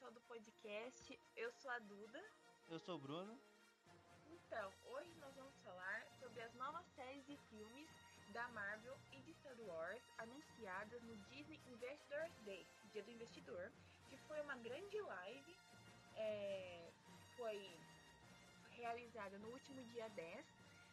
[0.00, 1.20] pessoal do podcast.
[1.36, 2.24] Eu sou a Duda.
[2.70, 3.38] Eu sou o Bruno.
[4.32, 7.86] Então, hoje nós vamos falar sobre as novas séries e filmes
[8.32, 13.70] da Marvel e de Star Wars anunciadas no Disney Investors Day, Dia do Investidor,
[14.08, 15.56] que foi uma grande live,
[16.16, 16.90] é,
[17.36, 17.78] foi
[18.70, 20.46] realizada no último dia 10,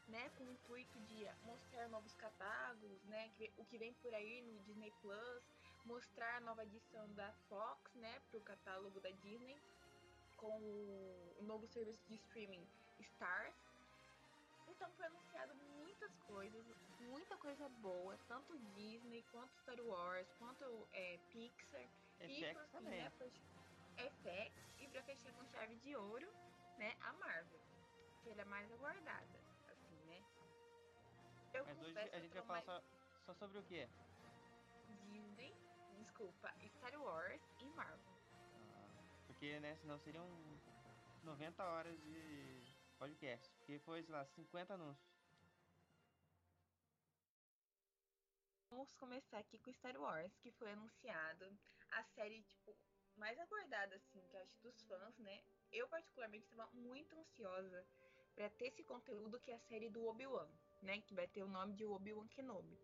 [0.09, 4.59] né, com o intuito de mostrar novos catálogos, né, o que vem por aí no
[4.63, 5.43] Disney Plus,
[5.87, 9.57] mostrar a nova edição da Fox, né, para o catálogo da Disney,
[10.35, 10.59] com
[11.39, 12.67] o novo serviço de streaming
[12.99, 13.55] Stars.
[14.67, 16.65] Então foi anunciado muitas coisas,
[16.99, 21.87] muita coisa boa, tanto Disney quanto Star Wars, quanto é, Pixar
[22.19, 23.01] FX e por também.
[23.01, 23.11] Né,
[23.97, 26.27] FX e para fechar com chave de ouro,
[26.77, 27.59] né, a Marvel,
[28.21, 29.39] que é a mais aguardada,
[29.71, 30.23] assim, né?
[31.53, 32.65] Eu Mas hoje a gente vai falar mais...
[32.65, 32.83] só,
[33.25, 33.87] só sobre o que?
[35.09, 35.56] Disney,
[36.17, 38.17] desculpa, Star Wars e Marvel.
[38.33, 40.27] Ah, porque, né, senão seriam
[41.23, 42.65] 90 horas de
[42.97, 43.53] podcast.
[43.59, 45.15] Porque foi, sei lá, 50 anúncios.
[48.71, 51.55] Vamos começar aqui com Star Wars, que foi anunciado.
[51.91, 52.75] A série, tipo,
[53.15, 55.43] mais aguardada, assim, que eu acho dos fãs, né?
[55.71, 57.85] Eu, particularmente, estava muito ansiosa
[58.33, 60.49] para ter esse conteúdo que é a série do Obi-Wan
[60.81, 62.77] né, que vai ter o nome de Obi-Wan Kenobi,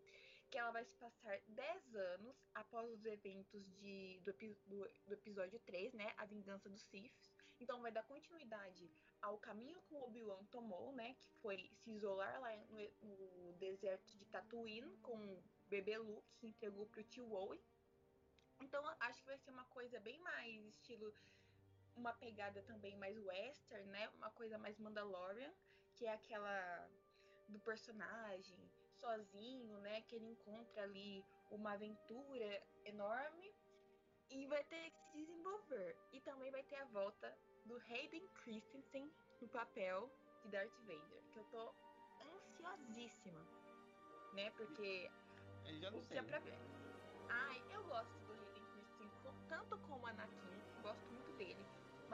[0.54, 4.32] que ela vai se passar 10 anos após os eventos de, do,
[4.66, 7.12] do, do, episódio 3, né, a vingança dos Sith.
[7.58, 8.88] Então vai dar continuidade
[9.20, 14.16] ao caminho que o Obi-Wan tomou, né, que foi se isolar lá no, no deserto
[14.16, 17.60] de Tatooine com o bebê Luke, que entregou pro tio Owen.
[18.60, 21.12] Então acho que vai ser uma coisa bem mais estilo
[21.96, 24.08] uma pegada também mais western, né?
[24.10, 25.52] Uma coisa mais Mandalorian,
[25.94, 26.88] que é aquela
[27.48, 28.70] do personagem
[29.04, 30.00] sozinho, né?
[30.02, 33.54] Que ele encontra ali uma aventura enorme
[34.30, 35.96] e vai ter que se desenvolver.
[36.12, 40.10] E também vai ter a volta do Hayden Christensen no papel
[40.42, 41.74] de Darth Vader, que eu tô
[42.22, 43.40] ansiosíssima,
[44.32, 44.50] né?
[44.52, 45.10] Porque
[45.64, 46.18] ele já não sei.
[46.18, 46.58] É pra ver.
[47.28, 51.64] Ai, eu gosto do Hayden Christensen tanto como Anakin, gosto muito dele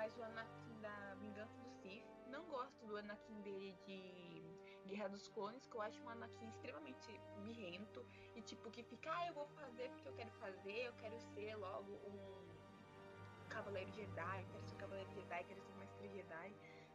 [0.00, 2.04] mas o Anakin da Vingança do Sith.
[2.28, 4.42] Não gosto do Anakin dele de
[4.86, 8.04] Guerra dos Clones, que eu acho um Anakin extremamente birrento
[8.34, 11.54] e tipo que fica, ah, eu vou fazer porque eu quero fazer, eu quero ser
[11.56, 16.54] logo um Cavaleiro Jedi, quero ser um Cavaleiro Jedi, quero ser uma Estrela Jedi.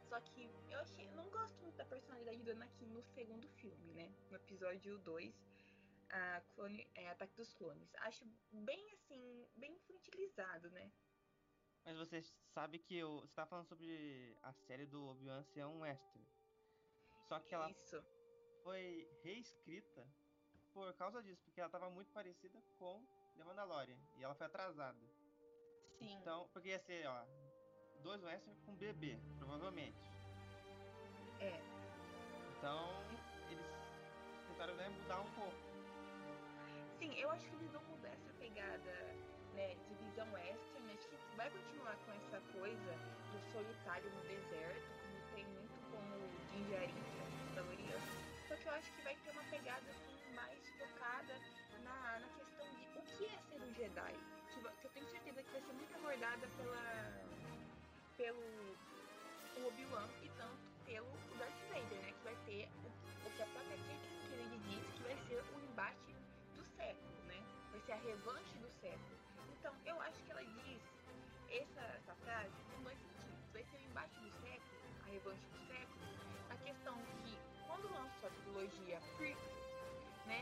[0.10, 4.14] Só que eu achei, não gosto muito da personalidade do Anakin no segundo filme, né?
[4.30, 5.34] No episódio 2,
[6.10, 7.94] a clone, é, Ataque dos Clones.
[7.96, 10.92] Acho bem assim, bem infantilizado, né?
[11.84, 12.22] Mas você
[12.54, 16.26] sabe que eu, você tá falando sobre a série do Obi-Wan ser um western.
[17.28, 18.04] Só que ela Isso.
[18.64, 20.06] foi reescrita
[20.74, 23.04] por causa disso, porque ela tava muito parecida com
[23.38, 25.00] The Mandalorian e ela foi atrasada.
[25.98, 26.14] Sim.
[26.14, 27.26] Então, porque ia ser, ó,
[28.02, 29.98] dois western com bebê, provavelmente.
[31.40, 31.60] É.
[32.58, 32.90] Então,
[33.50, 33.66] eles
[34.48, 35.56] tentaram né, mudar um pouco.
[37.00, 38.92] Sim, eu acho que eles vão mudar essa pegada
[39.54, 42.94] né, de visão western, acho que vai continuar com essa coisa
[43.32, 45.05] do solitário no deserto,
[46.56, 51.36] é Só que eu acho que vai ter uma pegada assim, mais focada
[51.84, 54.14] na, na questão de o que é ser um Jedi.
[54.54, 57.24] Que, que eu tenho certeza que vai ser muito abordada pela,
[58.16, 58.78] pelo
[59.68, 62.14] Obi-Wan e tanto pelo Darth Vader, né?
[62.14, 66.16] Que vai ter o, o que a própria Kennedy disse que vai ser o embate
[66.56, 67.44] do século, né?
[67.72, 69.18] Vai ser a revanche do século.
[69.60, 70.82] Então, eu acho que ela diz
[71.50, 73.52] essa, essa frase com dois sentidos.
[73.52, 75.65] Vai ser o embate do século, a revanche do
[78.66, 79.52] trilogia Prequel,
[80.26, 80.42] né?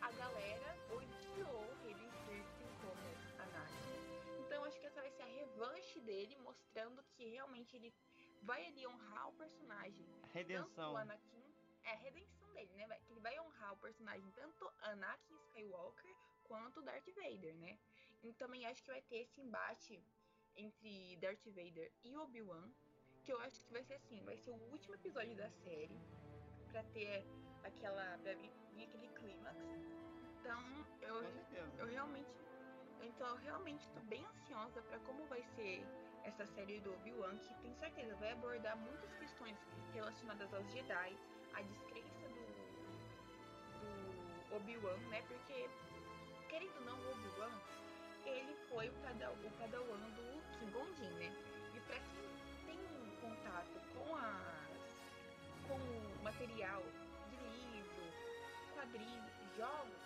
[0.00, 4.40] A galera odiou Hayden Christensen como Anakin.
[4.40, 7.94] Então, acho que essa vai ser a revanche dele, mostrando que realmente ele
[8.42, 10.06] vai ali honrar o personagem.
[10.32, 10.68] Redenção.
[10.74, 11.54] Tanto o Anakin
[11.84, 12.88] é a redenção dele, né?
[13.06, 16.14] Que ele vai honrar o personagem tanto Anakin Skywalker
[16.44, 17.78] quanto Darth Vader, né?
[18.22, 20.02] E também acho que vai ter esse embate
[20.56, 22.68] entre Darth Vader e Obi-Wan,
[23.24, 26.00] que eu acho que vai ser assim, vai ser o último episódio da série
[26.70, 27.24] para ter
[27.64, 28.50] aquela pra vir
[28.84, 29.56] aquele clímax.
[30.40, 31.24] Então, eu
[31.78, 32.30] eu realmente
[33.02, 35.84] então eu realmente tô bem ansiosa para como vai ser
[36.24, 39.56] essa série do Obi-Wan, que tenho certeza vai abordar muitas questões
[39.94, 41.16] relacionadas aos Jedi,
[41.54, 42.44] a descrença do,
[43.80, 45.22] do Obi-Wan, né?
[45.28, 45.68] Porque,
[46.48, 47.50] querendo ou não, o Obi-Wan,
[48.26, 51.32] ele foi o, pada, o padawan do King né?
[51.74, 52.78] E para quem tem
[53.20, 54.60] contato com as
[55.66, 56.82] com o material
[58.80, 59.22] quadrinho,
[59.58, 60.00] jogos,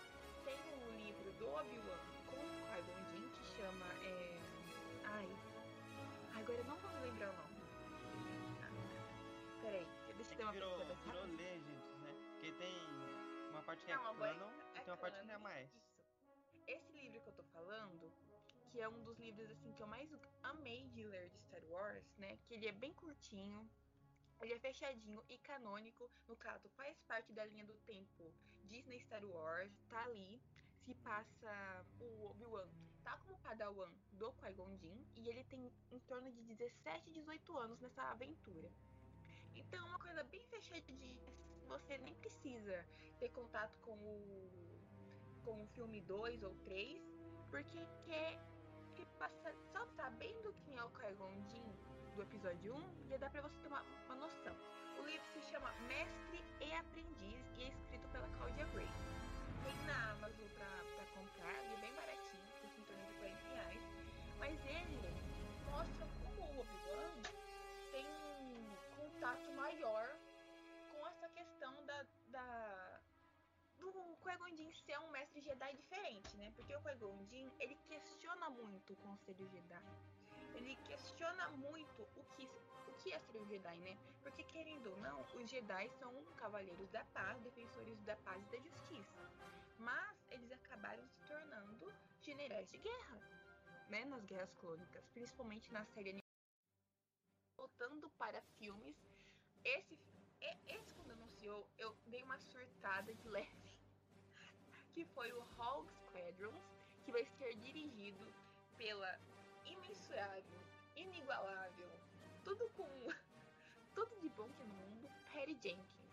[0.44, 3.86] tem o livro do Obi-Wan com o Qui-Gon Jinn que chama.
[4.02, 4.40] É...
[5.04, 5.28] Ai.
[6.34, 7.54] Agora eu não vou me lembrar o nome.
[8.62, 9.86] Ah, peraí,
[10.16, 10.94] deixa eu é dar uma virou, pensada.
[11.04, 12.14] Virou Legends, né?
[12.32, 12.76] Porque tem
[13.50, 15.34] uma parte que é não, é canon é, é e tem uma parte que não
[15.34, 15.70] é mais.
[15.70, 15.84] Isso.
[16.66, 18.12] Esse livro que eu tô falando,
[18.72, 20.10] que é um dos livros assim que eu mais
[20.42, 22.36] amei de ler de Star Wars, né?
[22.48, 23.70] Que ele é bem curtinho,
[24.40, 26.10] ele é fechadinho e canônico.
[26.28, 28.32] No caso, faz parte da linha do tempo
[28.64, 30.40] Disney Star Wars, tá ali.
[30.84, 32.68] Se passa o Obi-Wan,
[33.02, 37.80] tá como padawan do Qui-Gon Jinn, e ele tem em torno de 17, 18 anos
[37.80, 38.70] nessa aventura.
[39.54, 41.16] Então é uma coisa bem fechadinha.
[41.68, 42.86] Você nem precisa
[43.18, 44.74] ter contato com o
[45.44, 47.02] com o filme 2 ou 3,
[47.50, 48.40] porque quer
[48.96, 53.42] que passa, só sabendo quem é o Qui-Gon Jinn do episódio 1, já dá pra
[53.42, 53.82] você ter uma,
[54.14, 54.54] noção.
[54.98, 58.86] O livro se chama Mestre e Aprendiz e é escrito pela Claudia Gray.
[59.64, 63.82] Tem na Amazon pra comprar, ele é bem baratinho, custa em torno de 40 reais.
[64.38, 65.00] Mas ele
[65.66, 67.22] mostra como o Obi-Wan
[67.90, 70.16] tem um contato maior
[70.92, 73.00] com essa questão da, da
[73.76, 76.52] do Qui-Gon Jinn ser um mestre Jedi diferente, né?
[76.54, 79.82] Porque o Qui-Gon Jinn, ele questiona muito o Conselho Jedi.
[80.54, 82.48] Ele questiona muito o que,
[82.88, 83.98] o que é ser um Jedi, né?
[84.22, 88.58] Porque, querendo ou não, os Jedi são cavaleiros da paz, defensores da paz e da
[88.58, 89.30] justiça.
[89.78, 91.92] Mas eles acabaram se tornando
[92.22, 93.20] generais de guerra,
[93.88, 94.04] né?
[94.04, 96.18] Nas guerras clônicas, principalmente na série
[97.56, 98.96] Voltando para filmes,
[99.64, 99.98] esse
[100.68, 103.74] esse quando anunciou, eu dei uma surtada de leve.
[104.94, 106.62] Que foi o Hog Squadrons,
[107.04, 108.32] que vai ser dirigido
[108.76, 109.18] pela
[109.94, 110.60] imensurável,
[110.96, 111.90] inigualável,
[112.42, 112.84] tudo com
[113.94, 116.04] tudo de bom que é no mundo, Patty Jenkins.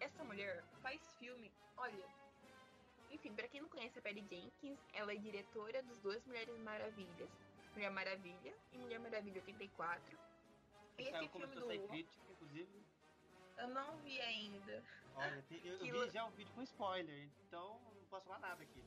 [0.00, 2.04] Essa mulher faz filme, olha.
[3.10, 7.30] Enfim, para quem não conhece a Patty Jenkins, ela é diretora dos Duas Mulheres Maravilhas,
[7.74, 10.18] Mulher Maravilha e Mulher Maravilha 84.
[10.98, 12.84] E esse filme do crítica, inclusive.
[13.58, 14.82] Eu não vi ainda.
[15.14, 18.84] Olha, eu, eu vi já o vídeo com spoiler, então não posso falar nada aqui.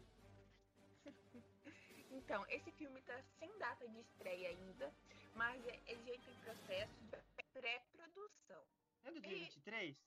[2.13, 4.93] Então, esse filme tá sem data de estreia ainda,
[5.35, 8.63] mas é- ele já tem processo de pré-produção.
[9.03, 9.97] É do dia E- 23?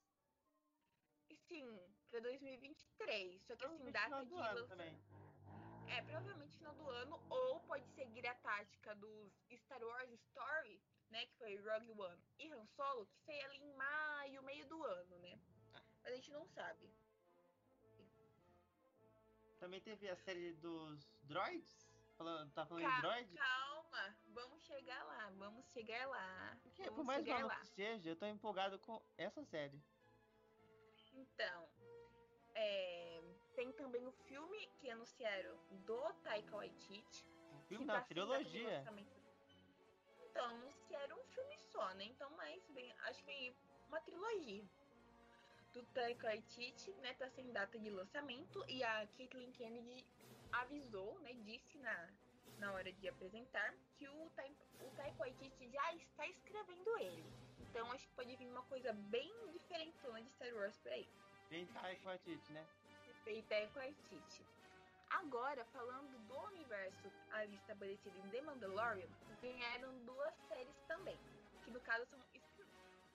[1.28, 1.80] E sim,
[2.10, 3.42] pra 2023.
[3.42, 4.96] Só que Então, assim, data de do ano lança- também.
[5.88, 9.32] É, provavelmente final do ano, ou pode seguir a tática dos
[9.64, 10.80] Star Wars Story,
[11.10, 11.26] né?
[11.26, 15.18] Que foi Rogue One e Han Solo, que seria ali em maio, meio do ano,
[15.18, 15.38] né?
[15.74, 15.82] Ah.
[16.02, 16.88] Mas a gente não sabe.
[19.60, 21.85] Também teve a série dos droids?
[22.16, 23.34] Falando, tá falando em Ca- droid?
[23.34, 26.56] Calma, vamos chegar lá, vamos chegar lá.
[26.62, 27.60] Porque, vamos por mais lá.
[27.60, 29.78] que seja, eu tô empolgado com essa série.
[31.14, 31.68] Então,
[32.54, 33.20] é,
[33.54, 37.26] tem também o filme que anunciaram do Taika Waititi.
[37.52, 38.84] O filme da trilogia.
[40.30, 42.04] Então, anunciaram um filme só, né?
[42.04, 43.54] Então, mas vem, acho que
[43.88, 44.64] uma trilogia.
[45.74, 47.12] Do Taika Waititi, né?
[47.14, 48.64] Tá sem data de lançamento.
[48.68, 50.06] E a Caitlyn Kennedy
[50.60, 51.32] avisou, né?
[51.44, 52.08] Disse na,
[52.58, 57.24] na hora de apresentar que o, Tai- o Taika Waititi já está escrevendo ele.
[57.60, 61.08] Então, acho que pode vir uma coisa bem diferentona de Star Wars por aí.
[61.48, 62.66] Tem Taika Waititi, né?
[63.26, 64.46] e Taika Waititi.
[65.10, 69.08] Agora, falando do universo ali estabelecido em The Mandalorian,
[69.42, 71.18] ganharam duas séries também.
[71.64, 72.18] Que no caso são.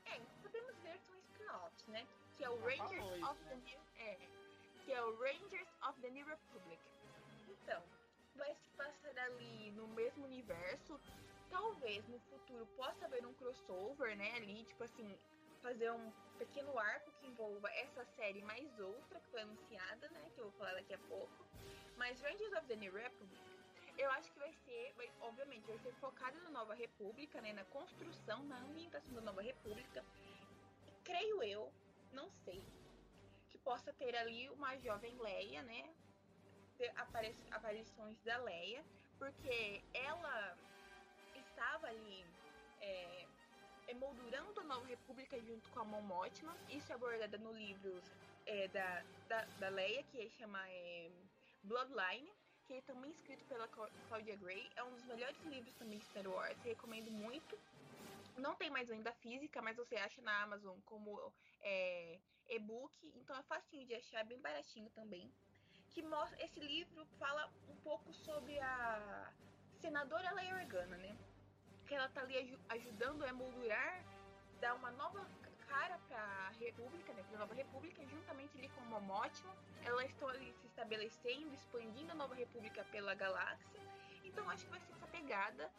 [0.06, 2.06] É, podemos ver que são spin-offs, né?
[2.38, 3.62] Que é o Já Rangers falou of the né?
[3.66, 3.80] New.
[3.98, 4.18] É.
[4.86, 6.82] Que é o Rangers of the New Republic.
[10.96, 11.22] Universo.
[11.50, 14.32] Talvez no futuro possa haver um crossover, né?
[14.36, 15.18] Ali, tipo assim,
[15.62, 20.32] fazer um pequeno arco que envolva essa série mais outra que foi anunciada, né?
[20.34, 21.46] Que eu vou falar daqui a pouco.
[21.98, 23.42] Mas Rangers of the New Republic,
[23.98, 27.54] eu acho que vai ser, vai- obviamente, vai ser focado na Nova República, né?
[27.54, 30.04] Na construção, na ambientação da Nova República.
[30.88, 31.72] E creio eu,
[32.14, 32.64] não sei,
[33.50, 35.94] que possa ter ali uma jovem Leia, né?
[36.78, 38.84] Ter apare- aparições da Leia,
[39.20, 40.58] porque ela
[41.62, 42.26] estava ali
[42.82, 43.28] é,
[43.90, 46.58] emoldurando a Nova República junto com a Mon Mothma.
[46.70, 48.02] Isso é abordado no livro
[48.48, 51.12] é, da, da, da Leia, que chama é,
[51.64, 52.32] Bloodline,
[52.66, 54.68] que é também escrito pela Cla- Claudia Gray.
[54.76, 57.56] É um dos melhores livros também de Star Wars, recomendo muito.
[58.38, 63.44] Não tem mais venda física, mas você acha na Amazon como é, e-book, então é
[63.44, 65.32] facinho de achar, bem baratinho também.
[65.92, 69.32] Que mostra, esse livro fala um pouco sobre a
[69.80, 71.16] senadora Leia Organa, né?
[71.92, 74.02] Que ela tá ali aju- ajudando a emoldurar,
[74.62, 75.28] dar uma nova
[75.68, 77.22] cara pra República, né?
[77.30, 79.54] Pra Nova República, juntamente ali com o Momótimo.
[79.84, 83.82] Ela está ali se estabelecendo, expandindo a Nova República pela galáxia.
[84.24, 85.70] Então acho que vai ser essa pegada.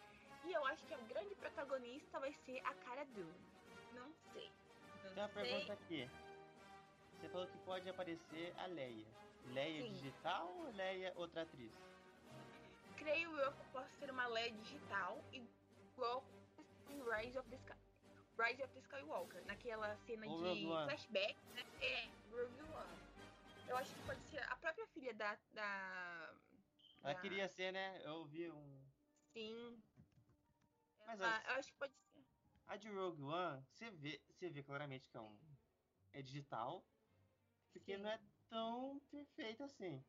[0.45, 3.33] E eu acho que a grande protagonista vai ser a Cara Dune.
[3.95, 4.53] Não sei.
[5.05, 5.43] Não Tem uma sei.
[5.45, 6.11] pergunta aqui.
[7.19, 9.07] você falou que pode aparecer a Leia.
[9.47, 9.93] Leia Sim.
[9.95, 11.73] digital ou Leia outra atriz?
[12.99, 15.19] Creio eu que possa ser uma Leia digital,
[15.93, 16.25] igual
[16.89, 17.75] em Rise of the, Sky,
[18.39, 21.63] Rise of the Skywalker, naquela cena de flashback, né?
[21.81, 23.03] É, Rogue One.
[23.69, 25.39] Eu acho que pode ser a própria filha da.
[25.53, 26.35] da
[27.03, 28.01] Ela da- queria ser, né?
[28.05, 28.91] Eu ouvi um.
[29.33, 29.83] Sim.
[31.07, 32.23] Mas Ela- eu acho que pode ser.
[32.67, 35.39] A de Rogue One, você vê, você vê claramente que é um.
[36.13, 36.85] É digital.
[37.73, 38.03] Porque Sim.
[38.03, 38.21] não é
[38.51, 40.05] tão perfeito assim.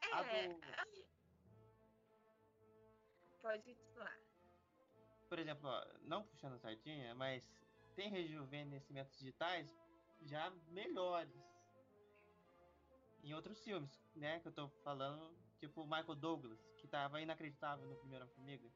[0.00, 0.86] É, A do- a-
[3.40, 4.23] Pode falar.
[5.34, 7.44] Por exemplo, ó, não puxando sardinha, mas
[7.96, 9.68] tem rejuvenescimentos digitais
[10.22, 11.34] já melhores.
[13.20, 14.38] Em outros filmes, né?
[14.38, 18.70] Que eu tô falando, tipo Michael Douglas, que tava inacreditável no primeiro Homem-Formiga.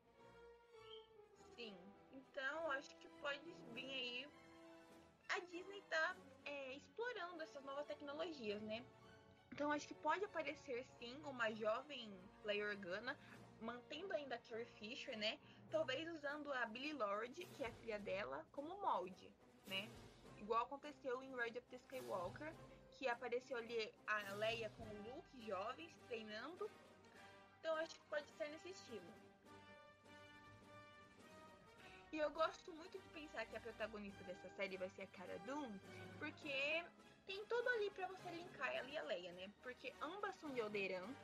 [1.55, 1.79] Sim.
[2.11, 4.29] Então, acho que pode vir aí.
[5.29, 8.85] A Disney tá é, explorando essas novas tecnologias, né?
[9.53, 12.13] Então, acho que pode aparecer sim uma jovem
[12.43, 13.17] Leia Organa,
[13.61, 15.39] mantendo ainda a Carrie Fisher, né?
[15.71, 19.31] Talvez usando a Billy Lord, que é filha dela, como molde,
[19.67, 19.89] né?
[20.39, 22.55] Igual aconteceu em Rise of the Skywalker,
[22.97, 26.71] que apareceu ali a Leia com o Luke jovens treinando.
[27.61, 29.13] Então, acho que pode ser nesse estilo.
[32.11, 35.39] E eu gosto muito de pensar que a protagonista dessa série vai ser a Cara
[35.41, 35.79] Dune,
[36.19, 36.83] porque
[37.27, 39.51] tem tudo ali pra você linkar ela e a Leia, né?
[39.63, 41.15] Porque ambas são de Alderan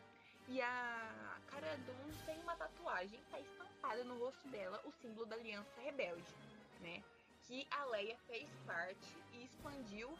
[0.48, 5.36] e a Cara Dune tem uma tatuagem, tá estampada no rosto dela o símbolo da
[5.36, 6.34] Aliança Rebelde,
[6.80, 7.02] né?
[7.46, 10.16] Que a Leia fez parte e expandiu,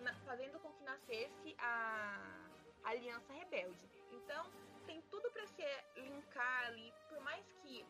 [0.00, 2.48] na- fazendo com que nascesse a
[2.84, 3.88] Aliança Rebelde.
[4.10, 4.50] Então,
[4.86, 5.64] tem tudo pra se
[5.96, 7.84] linkar ali, por mais que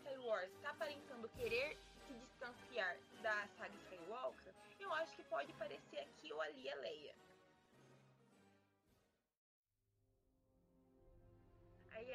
[0.00, 5.98] Star Wars tá aparentando querer se distanciar da saga Skywalker, eu acho que pode parecer
[6.00, 7.14] aqui ou ali a Leia.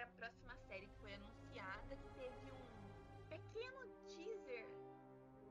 [0.01, 4.65] A próxima série que foi anunciada, que teve um pequeno teaser,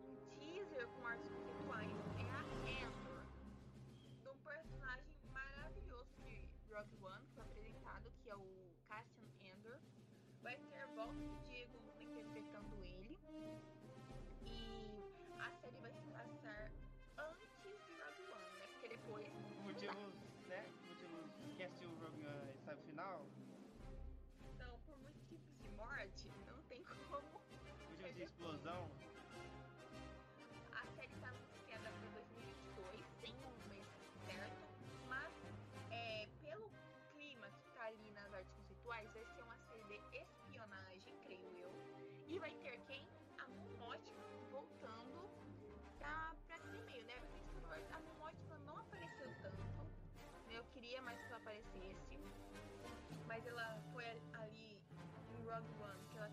[0.01, 1.58] um teaser com artes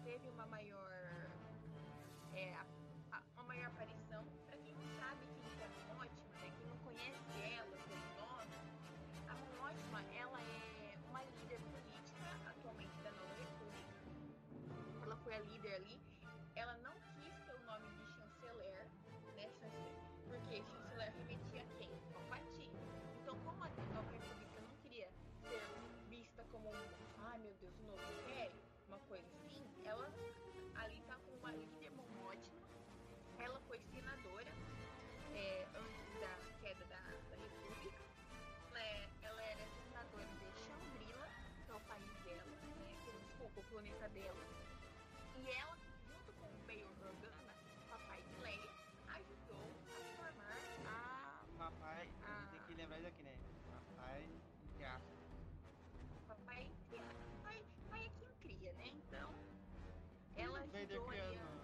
[0.05, 0.45] One, que ela teve uma
[44.05, 44.45] Planeta dela.
[45.35, 47.55] E ela, junto com o Bail Organa,
[47.89, 48.71] papai de Leia,
[49.15, 52.47] ajudou a formar a Papai, Ah.
[52.51, 53.35] tem que lembrar isso aqui, né?
[53.71, 54.29] Papai,
[54.69, 55.15] entre aspas.
[56.27, 56.69] papai
[57.43, 58.87] pai, pai é quem cria, né?
[58.87, 59.33] Então,
[60.35, 61.54] ela ajudou a...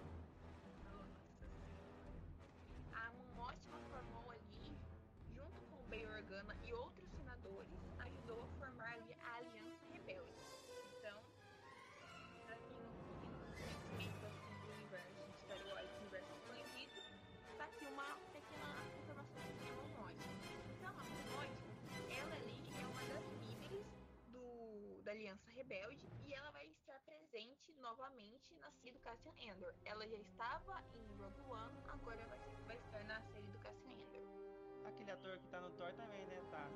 [25.12, 29.74] da Aliança Rebelde e ela vai estar presente novamente na série do Cassian Andor.
[29.84, 34.86] Ela já estava em Rogue One, agora vai, vai estar na série do Cassian Andor.
[34.86, 36.40] Aquele ator que tá no Thor também, né?
[36.50, 36.66] Tá.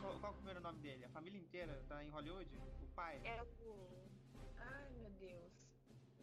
[0.00, 1.04] Qual, qual é o primeiro nome dele?
[1.04, 2.58] A família inteira tá em Hollywood?
[2.82, 3.20] O pai?
[3.24, 4.08] É o.
[4.56, 5.52] Ai meu Deus.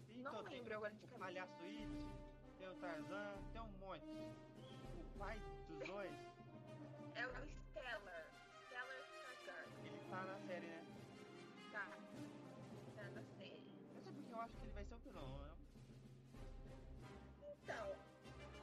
[0.09, 1.19] Então, não lembro agora de o cabeça.
[1.19, 1.91] Palhaço It,
[2.57, 4.07] tem o Tarzan, tem um monte.
[4.07, 6.13] O pai dos dois?
[7.13, 7.54] É o
[15.19, 15.79] que
[16.39, 17.11] ele vai ser o vilão.
[17.39, 17.55] né?
[17.63, 17.85] Então,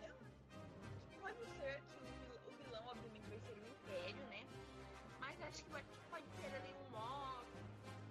[0.02, 4.47] eu- pode ser que o vil- o vilão, obviamente, vai ser o Império, né?
[5.21, 7.47] Mas acho que vai- pode ser ali um Moff,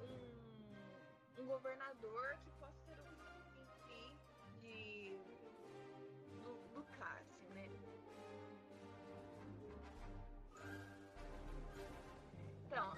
[0.01, 4.17] um, um governador que possa ser o vilão
[4.61, 5.17] de,
[6.43, 7.69] do, do Cássio, né?
[12.65, 12.93] Então,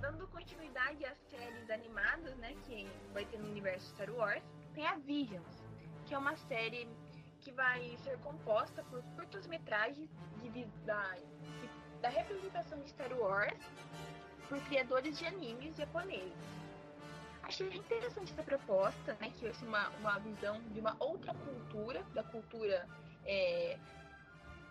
[0.00, 4.42] dando continuidade às séries animadas, né, que vai ter no universo Star Wars,
[4.74, 5.62] tem a Visions,
[6.06, 6.88] que é uma série
[7.40, 10.08] que vai ser composta por curtas-metragens
[10.84, 11.16] da,
[12.00, 13.58] da representação de Star Wars
[14.48, 16.32] por criadores de animes japoneses.
[17.42, 22.22] Achei interessante essa proposta, né, que ser uma, uma visão de uma outra cultura, da
[22.22, 22.88] cultura
[23.24, 23.78] é,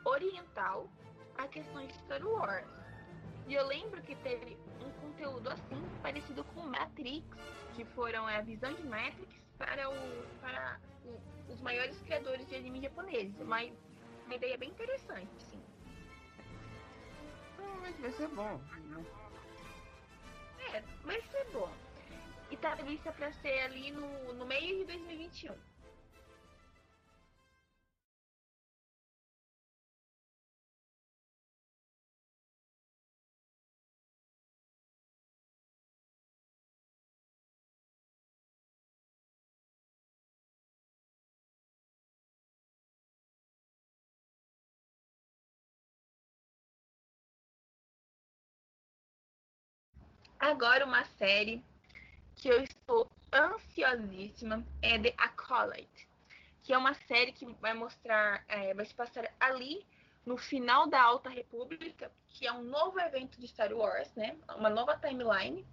[0.06, 0.90] oriental,
[1.38, 2.68] a questões de Star Wars.
[3.48, 7.26] E eu lembro que teve um conteúdo assim, parecido com Matrix,
[7.76, 11.22] que foram a visão de Matrix para, o, para o-
[11.54, 13.36] os maiores criadores de anime japoneses.
[13.46, 13.72] Mas
[14.26, 15.62] uma ideia bem interessante, sim.
[17.56, 18.58] Provavelmente vai ser bom.
[18.58, 19.06] né?
[20.74, 21.72] É, vai ser bom.
[22.50, 25.56] E tá prevista para ser ali no, no meio de 2021.
[50.42, 51.64] Agora uma série
[52.36, 56.08] que eu estou ansiosíssima é The Acolyte,
[56.64, 59.86] que é uma série que vai mostrar, é, vai se passar ali
[60.26, 64.36] no final da Alta República, que é um novo evento de Star Wars, né?
[64.58, 65.64] Uma nova timeline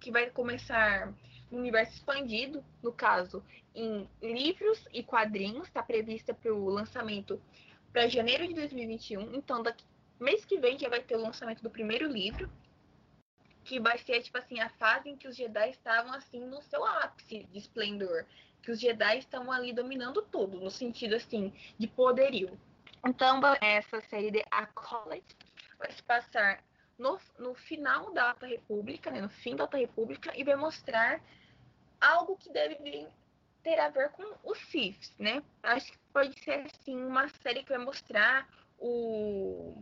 [0.00, 1.14] que vai começar
[1.48, 3.44] no universo expandido, no caso,
[3.76, 7.40] em livros e quadrinhos, está prevista para o lançamento
[7.92, 9.36] para janeiro de 2021.
[9.36, 9.84] Então, daqui,
[10.18, 12.50] mês que vem já vai ter o lançamento do primeiro livro
[13.64, 16.84] que vai ser tipo assim a fase em que os Jedi estavam assim no seu
[16.84, 18.24] ápice de esplendor,
[18.62, 22.58] que os Jedi estavam ali dominando tudo, no sentido assim de poderio.
[23.06, 25.36] Então essa série de Acolyte
[25.78, 26.62] vai se passar
[26.98, 31.20] no, no final da Alta República, né, no fim da Alta República e vai mostrar
[32.00, 33.08] algo que deve vir-
[33.62, 35.42] ter a ver com os Siths, né?
[35.62, 38.46] Acho que pode ser assim uma série que vai mostrar
[38.78, 39.74] o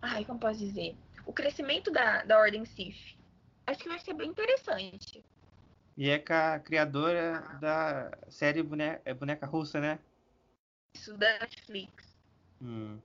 [0.00, 0.96] Ai, como posso dizer?
[1.26, 3.18] O crescimento da, da Ordem Sith.
[3.66, 5.24] Acho que vai ser bem interessante.
[5.96, 9.98] E é com a criadora da série Boneca, é Boneca Russa, né?
[10.94, 12.16] Isso da Netflix.
[12.62, 13.00] Hum.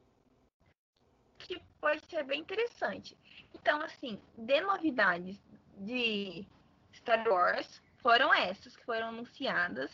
[1.40, 3.18] Que pode ser bem interessante.
[3.56, 5.42] Então, assim, de novidades
[5.78, 6.46] de
[6.94, 9.92] Star Wars foram essas que foram anunciadas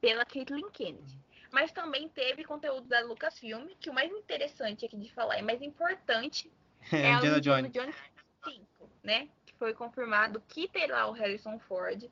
[0.00, 1.18] pela Caitlyn Kennedy.
[1.50, 5.60] Mas também teve conteúdo da Lucasfilm, que o mais interessante aqui de falar e mais
[5.60, 6.50] importante
[6.90, 7.72] É, é o Indiana Jones.
[7.72, 7.96] Jones
[8.44, 9.28] 5, né?
[9.46, 12.10] Que foi confirmado que terá o Harrison Ford.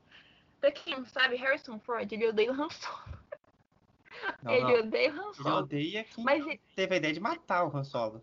[0.61, 3.19] Pra quem não sabe, Harrison Ford, ele odeia o Han Solo.
[4.43, 4.75] Não, ele não.
[4.81, 5.57] odeia o Han Ele Solo.
[5.57, 8.23] odeia quem Mas ele- teve a ideia de matar o Han Solo.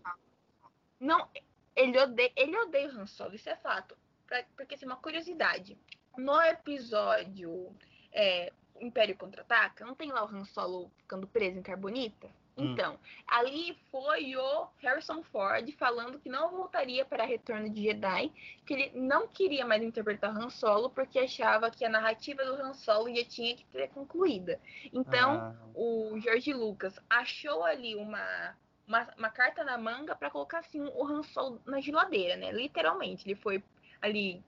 [1.00, 1.28] Não,
[1.74, 3.96] ele odeia, ele odeia o Han Solo, isso é fato.
[4.26, 5.76] Pra- porque, assim, uma curiosidade.
[6.16, 7.74] No episódio
[8.12, 12.28] é, Império Contra-Ataca, não tem lá o Han Solo ficando preso em Carbonita?
[12.58, 12.72] Hum.
[12.72, 18.32] Então, ali foi o Harrison Ford falando que não voltaria para Retorno de Jedi,
[18.66, 22.54] que ele não queria mais interpretar o Han Solo porque achava que a narrativa do
[22.54, 24.60] Han Solo já tinha que ter concluída.
[24.92, 30.58] Então, Ah, o George Lucas achou ali uma, uma, uma carta na manga para colocar
[30.58, 32.50] assim o Han Solo na geladeira, né?
[32.50, 33.62] Literalmente, ele foi
[34.02, 34.42] ali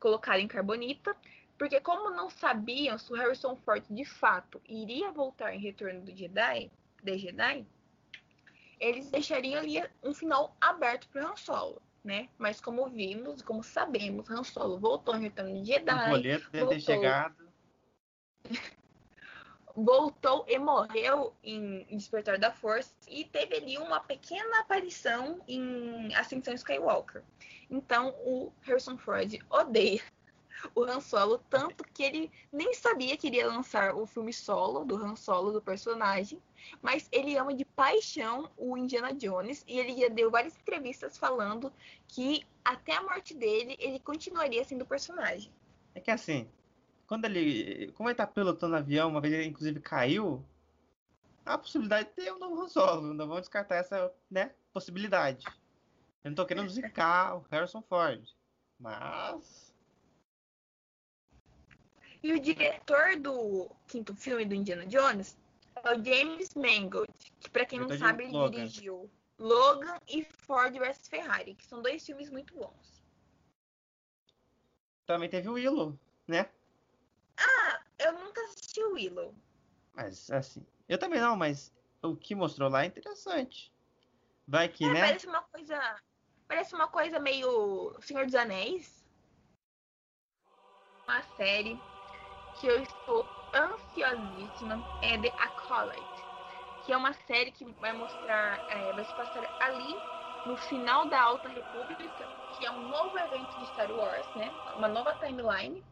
[0.00, 1.16] colocado em carbonita,
[1.56, 6.14] porque como não sabiam se o Harrison Ford de fato iria voltar em Retorno do
[6.14, 6.70] Jedi,
[7.04, 7.66] de Jedi,
[8.80, 12.28] eles deixariam ali um final aberto para Han Solo, né?
[12.38, 16.50] Mas como vimos, como sabemos, Han Solo voltou em Retorno de o Jedi, boleto deve
[16.50, 16.80] ter voltou.
[16.80, 17.36] chegado.
[19.76, 26.54] voltou e morreu em Despertar da Força e teve ali uma pequena aparição em Ascensão
[26.54, 27.22] Skywalker.
[27.68, 30.02] Então o Harrison Ford odeia
[30.74, 34.96] o Han Solo tanto que ele nem sabia que iria lançar o filme solo do
[34.96, 36.40] Han Solo do personagem,
[36.80, 41.72] mas ele ama de paixão o Indiana Jones e ele já deu várias entrevistas falando
[42.08, 45.52] que até a morte dele ele continuaria sendo o personagem.
[45.94, 46.48] É que assim,
[47.06, 47.92] quando ele.
[47.92, 50.44] Como ele tá pilotando o avião, uma vez ele inclusive caiu.
[51.44, 53.14] a possibilidade de ter um novo Han Solo.
[53.14, 55.46] Não vamos descartar essa né, possibilidade.
[56.22, 58.24] Eu não tô querendo zicar o Harrison Ford.
[58.78, 59.73] Mas.
[62.24, 65.36] E o diretor do quinto filme do Indiana Jones
[65.76, 68.50] é o James Mangold, que para quem não sabe, ele Logan.
[68.50, 73.04] dirigiu Logan e Ford vs Ferrari, que são dois filmes muito bons.
[75.04, 76.48] Também teve o Willow, né?
[77.98, 79.34] Eu nunca assisti o Willow.
[79.92, 80.66] Mas assim.
[80.88, 83.70] Eu também não, mas o que mostrou lá é interessante.
[84.48, 85.00] Vai que, É, né?
[85.00, 86.02] Parece uma coisa.
[86.48, 89.04] Parece uma coisa meio Senhor dos Anéis.
[91.06, 91.78] Uma série
[92.64, 96.24] que eu estou ansiosíssima é The Acolyte.
[96.86, 98.58] Que é uma série que vai mostrar.
[98.70, 99.94] é, vai se passar ali
[100.46, 104.50] no final da Alta República, que é um novo evento de Star Wars, né?
[104.78, 105.84] Uma nova timeline.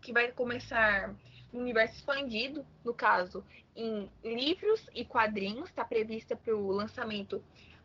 [0.00, 1.14] Que vai começar
[1.52, 3.44] no universo expandido, no caso,
[3.76, 7.44] em livros e quadrinhos, está prevista para o lançamento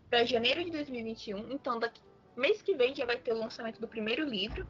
[0.10, 1.51] para janeiro de 2021.
[1.51, 1.99] Então, daqui,
[2.38, 4.65] mês que vem já vai ter o lançamento do primeiro livro,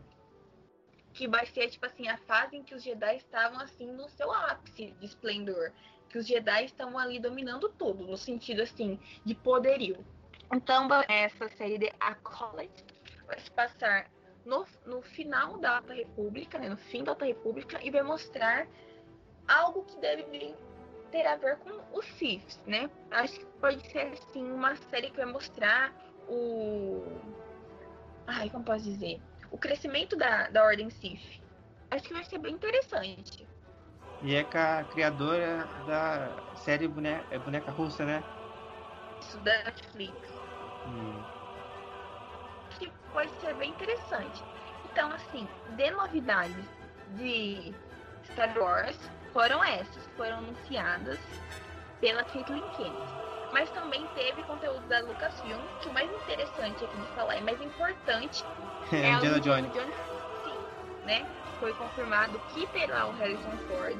[1.16, 4.32] que vai ser tipo assim a fase em que os Jedi estavam assim no seu
[4.32, 5.72] ápice de esplendor,
[6.10, 10.06] que os Jedi estavam ali dominando tudo, no sentido assim de poderio.
[10.54, 12.84] Então, essa série de Acolyte
[13.26, 14.12] vai se passar
[14.46, 18.68] no, no final da Alta República, né, no fim da Alta República, e vai mostrar
[19.48, 20.56] algo que deve vir
[21.12, 22.90] ter a ver com os Siths, né?
[23.10, 25.96] Acho que pode ser assim uma série que vai mostrar
[26.28, 27.04] o
[28.28, 31.42] ai, como posso dizer, o crescimento da, da Ordem Sith.
[31.92, 33.48] Acho que vai ser bem interessante.
[34.22, 38.24] E é com a criadora da série Boneca, é Boneca Russa, né?
[39.22, 40.16] Isso da Netflix.
[40.88, 41.22] Hum.
[42.70, 44.44] Acho que pode ser bem interessante.
[44.86, 46.66] Então, assim, de novidades
[47.16, 47.74] de
[48.32, 48.98] Star Wars
[49.32, 51.20] foram essas, foram anunciadas
[52.00, 53.25] pela Caitlin Kennedy.
[53.52, 57.60] Mas também teve conteúdo da Lucasfilm, que o mais interessante aqui de falar e mais
[57.62, 58.46] importante
[58.92, 59.72] é a Indiana Jones.
[59.74, 59.96] Jones,
[60.44, 60.58] sim,
[61.06, 61.26] né?
[61.60, 63.98] Foi confirmado que terá o Harrison Ford.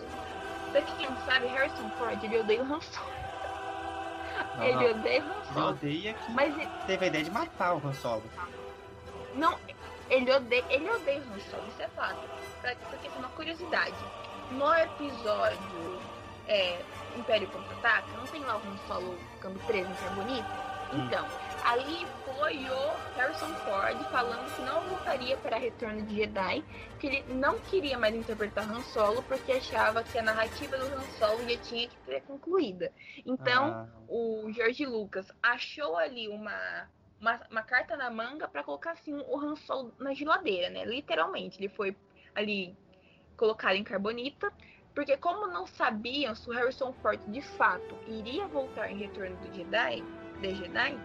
[0.72, 3.16] Pra quem não sabe, Harrison Ford, ele odeia o Han Solo.
[4.60, 4.92] Ele Aham.
[5.00, 5.68] odeia o Han Solo.
[5.70, 8.24] odeia que Mas ele- teve a ideia de matar o Han Solo.
[9.34, 9.58] Não,
[10.10, 12.28] ele odeia, ele odeia o Han Solo, isso é fato.
[12.62, 13.96] Pra- Porque tem uma curiosidade.
[14.50, 16.02] No episódio
[16.48, 20.58] é, Império Contra-Ataca, não tem lá o Solo ficando preso em Carbonita?
[20.92, 21.08] Hum.
[21.08, 21.32] Então,
[21.62, 26.64] ali foi o Harrison Ford falando que não voltaria para Retorno de Jedi,
[27.00, 31.08] que ele não queria mais interpretar Han Solo porque achava que a narrativa do Han
[31.08, 32.94] Solo já tinha que ser concluída.
[33.26, 38.92] Então, Ah, o George Lucas achou ali uma, uma, uma carta na manga para colocar
[38.92, 40.86] assim o Han Solo na geladeira, né?
[40.86, 41.98] Literalmente, ele foi
[42.36, 42.78] ali
[43.36, 44.52] colocado em carbonita,
[44.96, 49.54] porque como não sabiam se o Harrison Ford de fato iria voltar em Retorno do
[49.54, 50.04] Jedi,
[50.40, 50.98] de Jedi,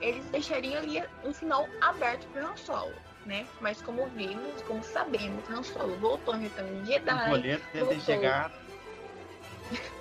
[0.00, 2.94] eles deixariam ali um final aberto para Han Solo,
[3.26, 3.44] né?
[3.60, 7.72] Mas como vimos, como sabemos, Han Solo voltou em Retorno de o Jedi, boleto deve
[7.72, 8.00] ter voltou.
[8.00, 8.54] chegado.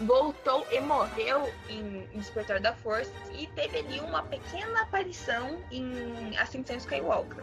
[0.00, 6.76] voltou e morreu em Despertar da Força e teve ali uma pequena aparição em Ascensão
[6.76, 7.42] Skywalker.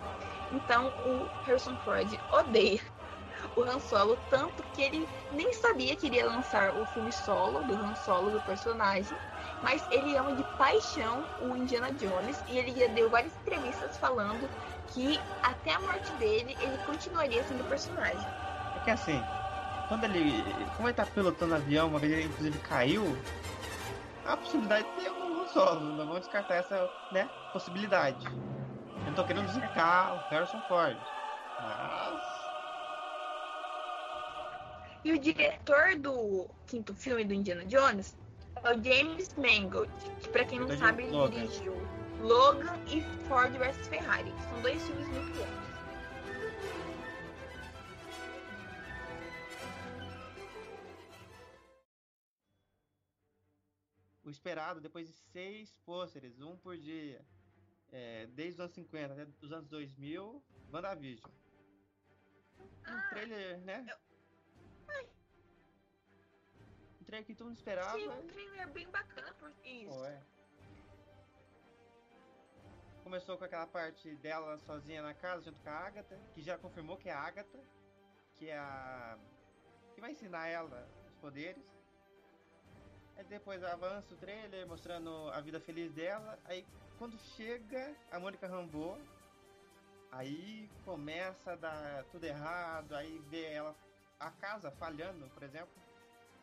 [0.51, 2.81] Então o Harrison Ford odeia
[3.57, 7.73] o Han Solo tanto que ele nem sabia que iria lançar o filme solo do
[7.73, 9.17] Han Solo do personagem,
[9.63, 14.47] mas ele ama de paixão o Indiana Jones e ele já deu várias entrevistas falando
[14.93, 18.27] que até a morte dele ele continuaria sendo personagem.
[18.75, 19.21] É que assim,
[19.87, 20.43] quando ele.
[20.75, 23.03] Como ele tá pilotando avião, uma vez ele inclusive caiu,
[24.25, 25.79] a possibilidade de ter um Han Solo.
[25.79, 28.23] Não vamos descartar essa né, possibilidade.
[28.25, 30.97] Eu não tô querendo zicar o Harrison Ford.
[31.61, 32.36] Mas.
[35.03, 38.15] E o diretor do quinto filme do Indiana Jones
[38.63, 41.31] é o James Mangold, que pra quem não sabe, ele Logan.
[41.41, 41.73] dirigiu
[42.21, 45.67] Logan e Ford vs Ferrari, que são dois filmes muito bons.
[54.23, 57.25] o esperado depois de seis pôsteres, um por dia,
[57.89, 61.31] é, desde os anos 50 até os anos 2000, WandaVision.
[62.59, 63.85] Um Ah, trailer, né?
[67.01, 67.97] Um trailer que todo mundo esperava.
[67.97, 70.05] Sim, um trailer bem bacana por isso.
[70.05, 70.21] É.
[73.03, 76.97] Começou com aquela parte dela sozinha na casa, junto com a Agatha, que já confirmou
[76.97, 77.59] que é a Agatha,
[78.35, 79.17] que é a.
[79.95, 81.63] que vai ensinar ela os poderes.
[83.15, 86.37] Aí depois avança o trailer mostrando a vida feliz dela.
[86.45, 86.65] Aí
[86.97, 88.99] quando chega a Mônica Rambeau,
[90.11, 93.75] aí começa a dar tudo errado, aí vê ela
[94.19, 95.73] a casa falhando, por exemplo.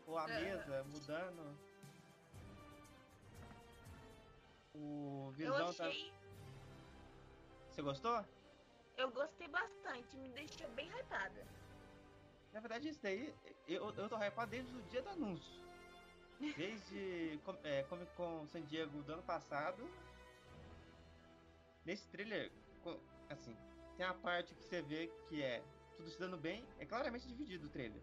[0.06, 1.58] ou a mesa mudando.
[4.74, 6.10] O Visão eu achei...
[6.10, 6.16] tá.
[7.70, 8.24] Você gostou?
[8.96, 11.46] Eu gostei bastante, me deixou bem hypada.
[12.52, 13.34] Na verdade, isso daí,
[13.66, 15.60] eu, eu tô hypado desde o dia do anúncio.
[16.56, 19.88] Desde é, Comic Con San Diego do ano passado.
[21.84, 22.52] Nesse trailer,
[23.28, 23.56] assim,
[23.96, 25.62] tem a parte que você vê que é
[25.96, 28.00] tudo se dando bem, é claramente dividido o trailer.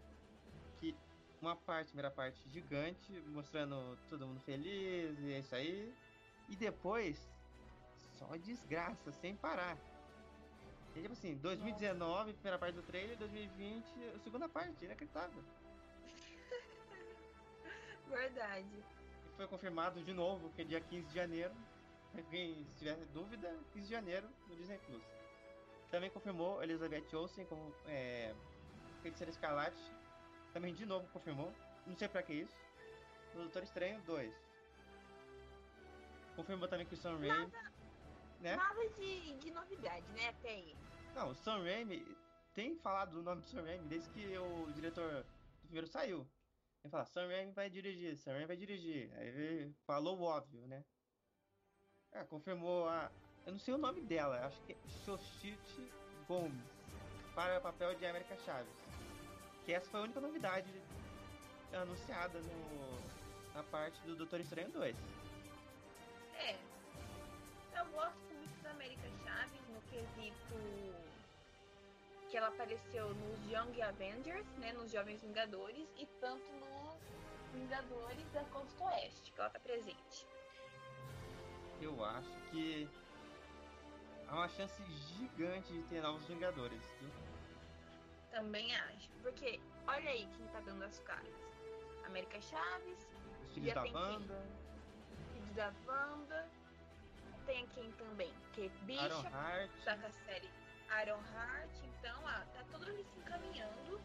[0.78, 0.96] Que
[1.40, 5.94] uma parte, primeira parte gigante, mostrando todo mundo feliz e é isso aí.
[6.48, 7.28] E depois,
[8.18, 9.76] só desgraça, sem parar.
[10.94, 15.42] E, tipo assim, 2019, primeira parte do trailer, 2020, a segunda parte, inacreditável.
[18.08, 18.84] Verdade.
[19.26, 21.54] E foi confirmado de novo que é dia 15 de janeiro.
[22.30, 25.21] Quem tiver dúvida, 15 de janeiro no Disney Plus.
[25.92, 28.34] Também confirmou Elizabeth Olsen como é,
[29.02, 29.78] Feiticeira Escarlate.
[30.54, 31.52] Também de novo confirmou.
[31.86, 32.56] Não sei pra que isso.
[33.34, 34.34] No Doutor Estranho 2.
[36.34, 37.28] Confirmou também que o Sam Raimi.
[37.28, 37.72] Nada,
[38.40, 38.56] né?
[38.56, 40.30] nada de, de novidade, né?
[40.30, 40.74] Até aí.
[41.14, 42.02] Não, o Sam Raimi
[42.54, 45.26] tem falado o nome do Sam Raimi desde que o diretor
[45.60, 46.26] do primeiro saiu.
[46.82, 49.12] Ele fala, Sam Raimi vai dirigir, Sam Raimi vai dirigir.
[49.18, 50.82] Aí ele falou o óbvio, né?
[52.12, 53.12] Ah, confirmou a.
[53.46, 55.82] Eu não sei o nome dela, acho que é Xochitl
[56.28, 56.72] Gomes.
[57.34, 58.74] Para o papel de América Chaves.
[59.64, 60.70] Que essa foi a única novidade
[61.72, 64.96] anunciada no, na parte do Doutor Estranho 2.
[66.38, 66.56] É.
[67.78, 70.92] Eu gosto muito da América Chaves no quesito
[72.30, 76.98] que ela apareceu nos Young Avengers, né, nos Jovens Vingadores e tanto nos
[77.52, 80.26] Vingadores da Costa Oeste, que ela tá presente.
[81.80, 82.88] Eu acho que
[84.32, 84.82] há uma chance
[85.16, 87.10] gigante de ter novos Vingadores, viu?
[88.30, 91.34] Também acho, porque olha aí quem tá dando as caras.
[92.06, 93.06] América Chaves,
[93.42, 94.62] os filhos da banda
[95.54, 96.48] da Wanda.
[97.46, 98.32] Tem quem também?
[98.52, 99.70] Que Bicha, Aaron Hart.
[99.84, 100.50] tá com a série
[101.02, 101.70] Iron Heart.
[101.84, 104.00] Então, ah, tá todo mundo se encaminhando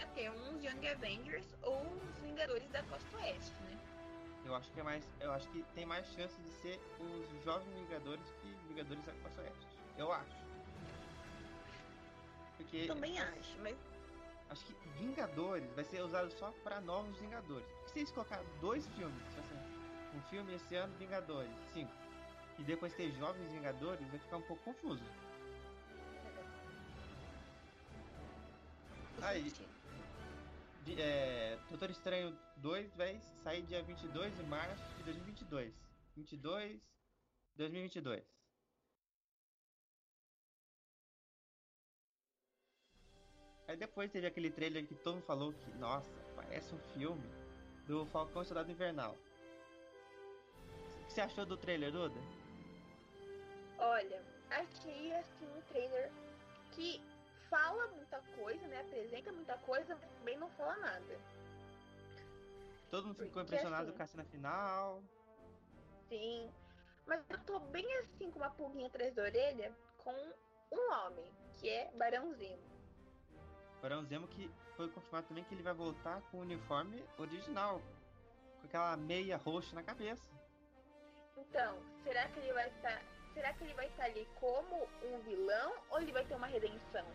[0.00, 3.78] a ter uns Young Avengers ou os Vingadores da Costa Oeste, né?
[4.44, 5.08] Eu acho que é mais.
[5.20, 9.42] Eu acho que tem mais chance de ser os jovens Vingadores que Vingadores da Costa
[9.42, 9.66] Oeste.
[9.96, 10.36] Eu acho.
[12.56, 12.86] Porque.
[12.86, 13.76] Também acho, mas.
[14.48, 17.66] Acho que Vingadores vai ser usado só para novos Vingadores.
[17.86, 21.88] se eles colocar dois filmes, tipo assim, um filme esse ano, Vingadores 5.
[22.58, 25.02] E depois ter Jovens Vingadores, vai ficar um pouco confuso.
[29.22, 29.52] Aí,
[30.98, 35.74] é, Doutor Estranho 2 vai sair dia 22 de março de 2022.
[36.16, 36.80] 22
[37.56, 38.24] 2022.
[43.68, 47.28] Aí depois teve aquele trailer que todo mundo falou que, nossa, parece um filme
[47.86, 49.16] do Falcão Soldado Invernal
[51.10, 52.20] que você achou do trailer, Duda?
[53.78, 56.12] Olha, achei assim um trailer
[56.70, 57.00] que
[57.50, 58.80] fala muita coisa, né?
[58.80, 61.20] Apresenta muita coisa, mas também não fala nada.
[62.90, 65.02] Todo mundo ficou Porque, impressionado assim, com a cena final.
[66.08, 66.50] Sim.
[67.06, 70.14] Mas eu tô bem assim com uma pulguinha atrás da orelha com
[70.72, 72.62] um homem, que é Barão Zemo.
[73.82, 77.80] Barão Zemo que foi confirmado também que ele vai voltar com o uniforme original.
[78.60, 80.30] Com aquela meia roxa na cabeça.
[81.36, 83.02] Então, será que ele vai estar.
[83.32, 87.06] Será que ele vai estar ali como um vilão ou ele vai ter uma redenção?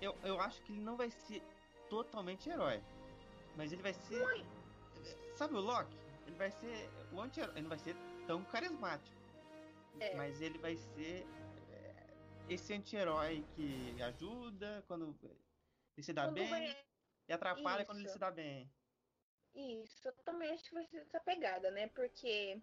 [0.00, 1.42] Eu, eu acho que ele não vai ser
[1.88, 2.82] totalmente herói.
[3.56, 4.22] Mas ele vai ser.
[4.22, 4.44] Ui.
[5.34, 5.96] Sabe o Loki?
[6.26, 7.54] Ele vai ser o anti-herói.
[7.54, 9.16] Ele não vai ser tão carismático.
[10.00, 10.14] É.
[10.14, 11.26] Mas ele vai ser
[11.70, 12.06] é,
[12.48, 15.16] esse anti-herói que ajuda quando
[15.96, 16.76] ele se dá quando bem vai...
[17.28, 17.86] e atrapalha Isso.
[17.86, 18.70] quando ele se dá bem.
[19.54, 21.88] Isso, eu também acho que vai ser essa pegada, né?
[21.88, 22.60] Porque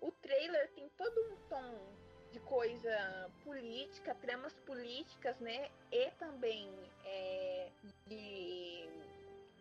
[0.00, 2.05] o trailer tem todo um tom
[2.36, 5.70] de coisa política, tramas políticas, né?
[5.90, 6.70] E também
[7.04, 7.70] é,
[8.06, 8.88] de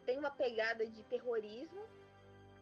[0.05, 1.81] tem uma pegada de terrorismo.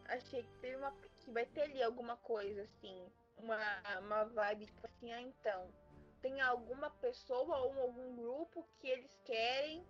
[0.06, 3.06] Achei que teve uma que vai ter ali alguma coisa assim,
[3.38, 3.58] uma,
[4.00, 5.68] uma vibe tipo assim, ah, então
[6.22, 9.84] tem alguma pessoa ou algum grupo que eles querem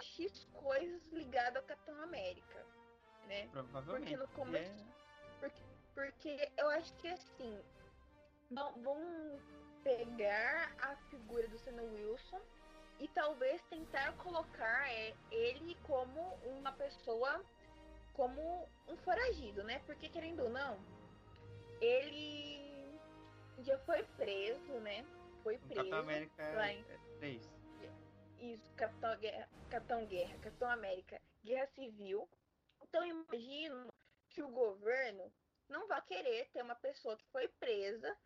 [0.00, 2.64] X coisas ligadas ao Capitão América
[3.28, 3.48] né?
[3.52, 4.16] Provavelmente.
[4.16, 4.82] Porque no começo.
[4.82, 5.38] É.
[5.40, 5.62] Porque,
[5.94, 7.60] porque eu acho que assim.
[8.50, 9.40] Vão
[9.84, 12.40] pegar a figura do Sam Wilson
[12.98, 17.44] e talvez tentar colocar é, ele como uma pessoa,
[18.14, 19.80] como um foragido, né?
[19.86, 20.78] Porque querendo ou não,
[21.80, 22.98] ele
[23.58, 25.04] já foi preso, né?
[25.42, 25.74] Foi preso.
[25.76, 26.84] Capitão América lá em...
[27.18, 27.58] 3.
[28.40, 32.28] Isso, Capitão Guerra, Capitão Guerra, Capitão América, Guerra Civil
[32.82, 33.88] Então imagino
[34.30, 35.32] que o governo
[35.68, 38.16] não vai querer ter uma pessoa que foi presa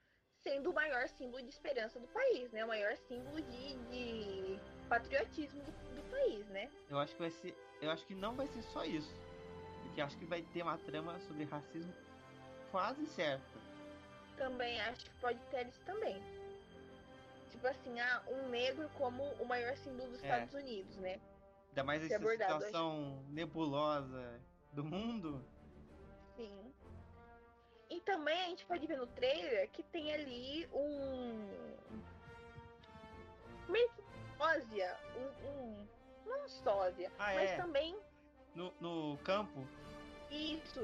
[0.43, 2.65] sendo o maior símbolo de esperança do país, né?
[2.65, 6.71] O maior símbolo de, de patriotismo do, do, país, né?
[6.91, 9.15] Eu acho que vai ser, eu acho que não vai ser só isso,
[9.83, 11.93] porque acho que vai ter uma trama sobre racismo
[12.71, 13.61] quase certa.
[14.37, 16.21] Também acho que pode ter isso também.
[17.51, 20.27] Tipo assim, ah, um negro como o maior símbolo dos é.
[20.27, 21.21] Estados Unidos, né?
[21.69, 23.33] Ainda mais essa situação acho...
[23.33, 24.41] nebulosa
[24.73, 25.45] do mundo.
[28.03, 31.49] E também a gente pode ver no trailer que tem ali um.
[33.69, 34.03] Meio que
[34.37, 34.97] sósia.
[35.17, 35.87] Um, um.
[36.27, 37.57] Não sósia, ah, mas é.
[37.57, 37.97] também.
[38.57, 39.67] No, no campo?
[40.31, 40.81] Isso.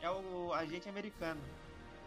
[0.00, 1.42] É o agente americano.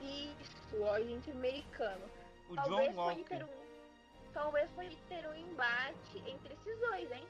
[0.02, 2.10] Isso, o agente americano.
[2.50, 3.24] O talvez John Walker.
[3.24, 3.50] Ter um,
[4.34, 7.28] talvez pode ter um embate entre esses dois, hein?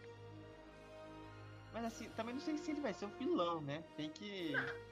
[1.74, 3.84] Mas assim, também não sei se ele vai ser o vilão, né?
[3.98, 4.52] Tem que.
[4.52, 4.91] Não.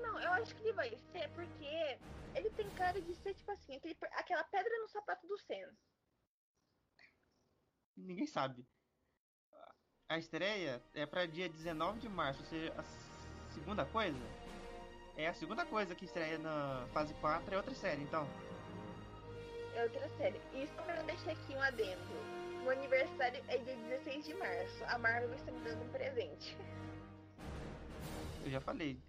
[0.00, 1.98] Não, eu acho que ele vai ser porque
[2.34, 5.76] ele tem cara de ser, tipo assim, aquele, aquela pedra no sapato do Senna.
[7.96, 8.66] Ninguém sabe.
[10.08, 12.82] A estreia é para dia 19 de março, ou seja, a
[13.52, 14.18] segunda coisa.
[15.16, 18.26] É a segunda coisa que estreia na fase 4 é outra série, então.
[19.74, 20.40] É outra série.
[20.54, 22.00] E só pra deixar aqui um adendo.
[22.64, 24.84] O aniversário é dia 16 de março.
[24.84, 26.56] A Marvel está me dando um presente.
[28.44, 29.00] Eu já falei,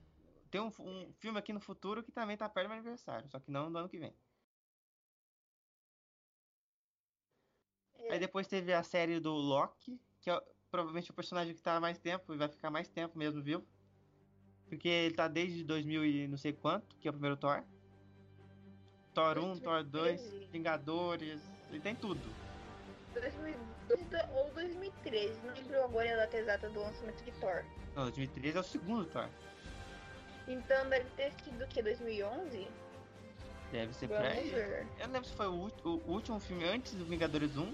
[0.52, 3.40] tem um, um, filme aqui no futuro que também tá perto do meu aniversário, só
[3.40, 4.14] que não do ano que vem.
[7.96, 8.14] É.
[8.14, 11.80] Aí depois teve a série do Loki, que é provavelmente o personagem que tá há
[11.80, 13.66] mais tempo e vai ficar mais tempo mesmo vivo.
[14.68, 17.64] Porque ele tá desde 2000 e não sei quanto, que é o primeiro Thor.
[19.14, 22.22] Thor 1, Thor 2, Vingadores, ele tem tudo.
[23.14, 27.66] 2012 ou 2013, não lembro agora a data exata do lançamento de Thor.
[27.96, 29.30] Não, 2013 é o segundo Thor.
[30.52, 31.82] Então deve ter sido o que?
[31.82, 32.68] 2011?
[33.72, 37.56] Deve ser pra Eu não lembro se foi o, o, último filme antes do Vingadores
[37.56, 37.74] 1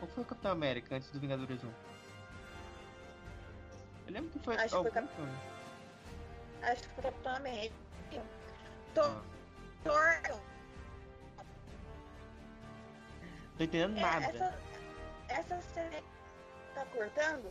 [0.00, 1.68] ou foi o Capitão América antes do Vingadores 1.
[4.06, 5.14] Eu lembro que foi Acho algum que foi Cap...
[5.14, 5.38] filme.
[6.62, 7.74] Acho que foi Capitão América.
[8.94, 9.04] Thor.
[9.04, 9.22] Ah.
[9.84, 10.40] Thor.
[13.58, 14.26] Tô entendendo é, nada.
[14.26, 14.58] Essa,
[15.28, 16.02] essa série
[16.74, 17.50] tá cortando?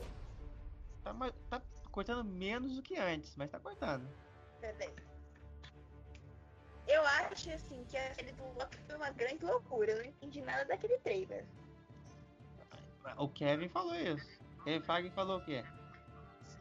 [1.03, 1.13] Tá,
[1.47, 4.07] tá cortando menos do que antes, mas tá cortando.
[4.61, 4.93] Peraí.
[6.87, 9.91] Eu acho assim que a série do Loki foi uma grande loucura.
[9.91, 11.45] Eu não entendi nada daquele trailer.
[13.17, 14.39] O Kevin falou isso.
[14.63, 15.63] Kevin Feige falou o quê?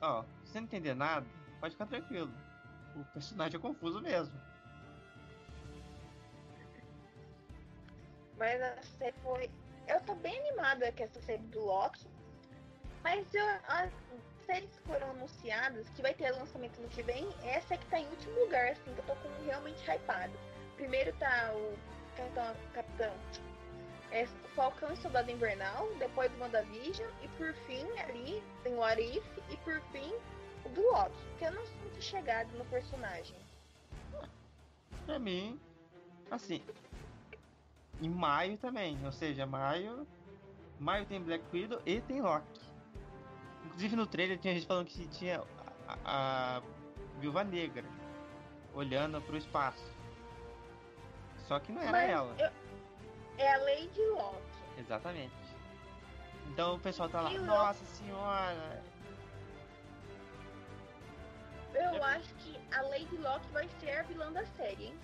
[0.00, 1.26] Ó, se você não entender nada,
[1.60, 2.32] pode ficar tranquilo.
[2.96, 4.40] O personagem é confuso mesmo.
[8.38, 9.50] Mas a série foi.
[9.86, 12.06] Eu tô bem animada com essa série do Loki.
[13.02, 13.44] Mas eu,
[14.50, 18.00] séries que foram anunciadas, que vai ter lançamento no que vem, essa é que tá
[18.00, 20.32] em último lugar, assim, que eu tô com realmente hypado.
[20.76, 21.78] Primeiro tá o
[22.16, 23.14] Capitão, Capitão
[24.10, 29.24] é, Falcão e Soldado Invernal, depois o WandaVision, e por fim ali tem o Arif,
[29.50, 30.12] e por fim
[30.64, 33.36] o do Loki, que eu não sou muito chegado no personagem.
[35.06, 35.60] Pra mim,
[36.28, 36.60] assim,
[38.02, 40.04] em maio também, ou seja, maio,
[40.80, 42.69] maio tem Black Widow e tem Loki.
[43.80, 45.42] Inclusive no trailer tinha gente falando que tinha
[45.88, 46.62] a, a
[47.18, 47.86] Viúva Negra
[48.74, 49.82] olhando pro espaço.
[51.48, 52.36] Só que não era Mas ela.
[52.38, 52.50] Eu...
[53.38, 54.36] É a Lady Locke.
[54.76, 55.32] Exatamente.
[56.48, 58.84] Então o pessoal tá lá, nossa senhora.
[61.72, 62.02] Eu é...
[62.16, 64.98] acho que a Lady Locke vai ser a vilã da série, hein?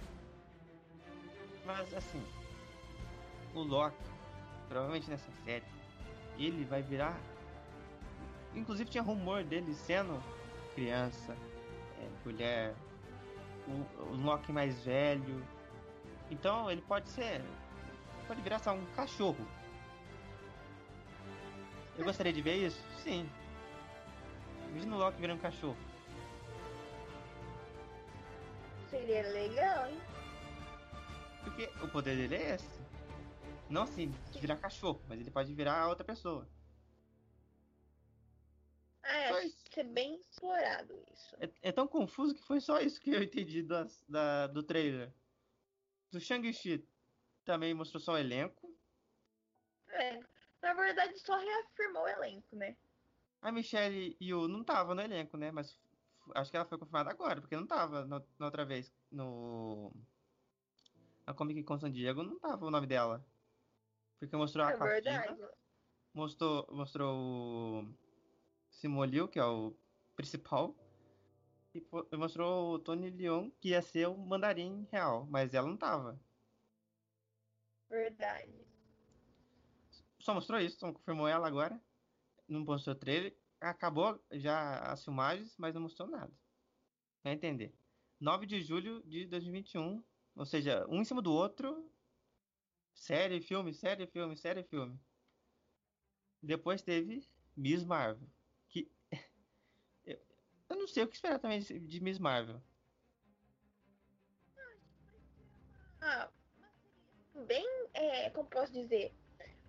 [1.64, 2.22] Mas assim,
[3.54, 3.96] o Loki,
[4.68, 5.64] provavelmente nessa série,
[6.36, 7.18] ele vai virar
[8.56, 10.20] Inclusive tinha rumor dele sendo
[10.74, 11.36] criança,
[12.00, 12.74] é, mulher,
[13.68, 15.44] o, o Loki mais velho.
[16.30, 17.42] Então ele pode ser.
[18.26, 19.46] Pode virar só um cachorro.
[21.96, 22.82] Eu gostaria de ver isso?
[23.02, 23.28] Sim.
[24.70, 25.76] Imagina o Loki virando um cachorro.
[28.90, 30.00] Seria legal, hein?
[31.44, 32.80] Porque o poder dele é esse.
[33.68, 36.46] Não assim, de virar cachorro, mas ele pode virar outra pessoa.
[39.06, 39.54] É, foi...
[39.70, 41.36] ser bem explorado isso.
[41.38, 45.12] É, é, tão confuso que foi só isso que eu entendi da, da do trailer.
[46.10, 46.84] Do Shang-Chi
[47.44, 48.74] também mostrou só o elenco.
[49.88, 50.18] É,
[50.60, 52.76] na verdade só reafirmou o elenco, né?
[53.40, 55.52] A Michelle Yu não tava no elenco, né?
[55.52, 55.78] Mas
[56.34, 59.92] acho que ela foi confirmada agora, porque não tava no, na outra vez no.
[61.24, 63.24] Na Comic Con San Diego não tava o nome dela.
[64.18, 65.40] Porque mostrou a é verdade.
[66.14, 67.86] Mostrou, mostrou
[69.06, 69.74] Liu, que é o
[70.14, 70.76] principal.
[71.74, 76.18] E mostrou o Tony Leon que ia ser o mandarim real, mas ela não tava.
[77.88, 78.66] Verdade.
[80.18, 81.80] Só mostrou isso, só confirmou ela agora.
[82.48, 83.36] Não mostrou o trailer.
[83.60, 86.32] Acabou já as filmagens, mas não mostrou nada.
[87.22, 87.74] Vai entender.
[88.20, 90.02] 9 de julho de 2021.
[90.34, 91.90] Ou seja, um em cima do outro.
[92.94, 94.98] Série, filme, série, filme, série, filme.
[96.42, 98.35] Depois teve Miss Marvel.
[100.68, 102.60] Eu, não sei o que esperar também de Miss Marvel.
[106.00, 106.28] Ah,
[107.46, 107.66] bem.
[107.94, 109.14] É, como posso dizer?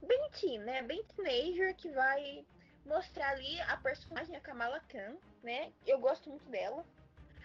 [0.05, 0.81] Bem teen, né?
[0.83, 2.45] Bem teenager que vai
[2.85, 5.73] mostrar ali a personagem a Kamala Khan, né?
[5.85, 6.85] Eu gosto muito dela.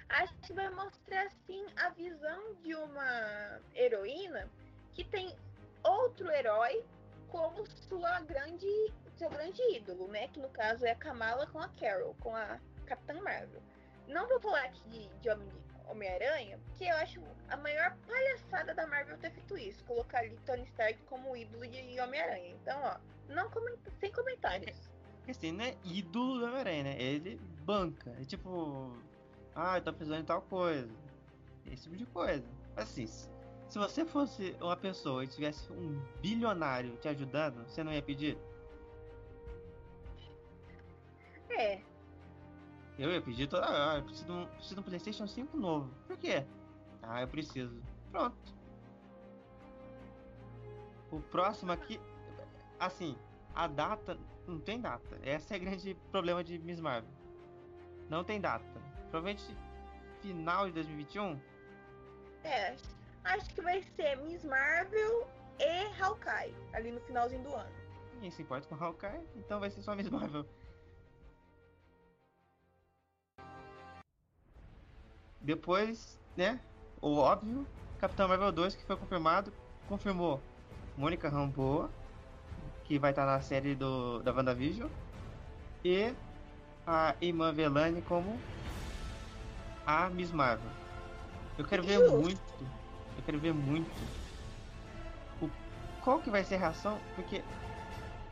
[0.08, 4.50] Acho que vai mostrar assim a visão de uma heroína
[4.92, 5.34] que tem
[5.82, 6.84] outro herói
[7.28, 8.66] como sua grande
[9.16, 10.28] seu grande ídolo, né?
[10.28, 13.62] Que no caso é a Kamala com a Carol, com a Capitã Marvel.
[14.08, 15.28] Não vou falar aqui de, de
[15.88, 20.64] Homem-Aranha, porque eu acho a maior palhaçada da Marvel ter feito isso, colocar ali Tony
[20.64, 22.50] Stark como ídolo de Homem-Aranha.
[22.50, 22.96] Então, ó,
[23.28, 24.90] não comenta, sem comentários.
[25.28, 26.96] Assim, não é ídolo do Homem-Aranha, né?
[27.00, 28.10] Ele banca.
[28.20, 28.92] É tipo,
[29.54, 30.90] ah, eu tô precisando de tal coisa.
[31.70, 32.44] Esse tipo de coisa.
[32.76, 38.02] Assim, se você fosse uma pessoa e tivesse um bilionário te ajudando, você não ia
[38.02, 38.36] pedir?
[41.50, 41.80] É.
[43.02, 43.98] Eu ia pedir toda hora.
[43.98, 45.90] Eu preciso de, um, preciso de um PlayStation 5 novo.
[46.06, 46.46] Por quê?
[47.02, 47.82] Ah, eu preciso.
[48.12, 48.36] Pronto.
[51.10, 52.00] O próximo aqui.
[52.78, 53.16] Assim,
[53.56, 54.16] a data.
[54.46, 55.18] Não tem data.
[55.24, 57.10] Esse é o grande problema de Miss Marvel.
[58.08, 58.64] Não tem data.
[59.10, 59.44] Provavelmente
[60.20, 61.40] final de 2021.
[62.44, 62.76] É,
[63.24, 65.28] acho que vai ser Miss Marvel
[65.58, 67.70] e Hawkeye ali no finalzinho do ano.
[68.14, 70.46] Ninguém se importa com Hawkeye, então vai ser só Miss Marvel.
[75.42, 76.60] Depois, né?
[77.00, 77.66] O óbvio,
[77.98, 79.52] Capitão Marvel 2 que foi confirmado,
[79.88, 80.40] confirmou
[80.96, 81.88] Mônica Rambeau,
[82.84, 84.88] que vai estar na série do, da WandaVision,
[85.84, 86.12] e
[86.86, 88.38] a Iman Velani como
[89.86, 90.70] a Miss Marvel.
[91.58, 93.90] Eu quero ver muito, eu quero ver muito
[95.40, 95.50] o,
[96.04, 97.42] qual que vai ser a reação, porque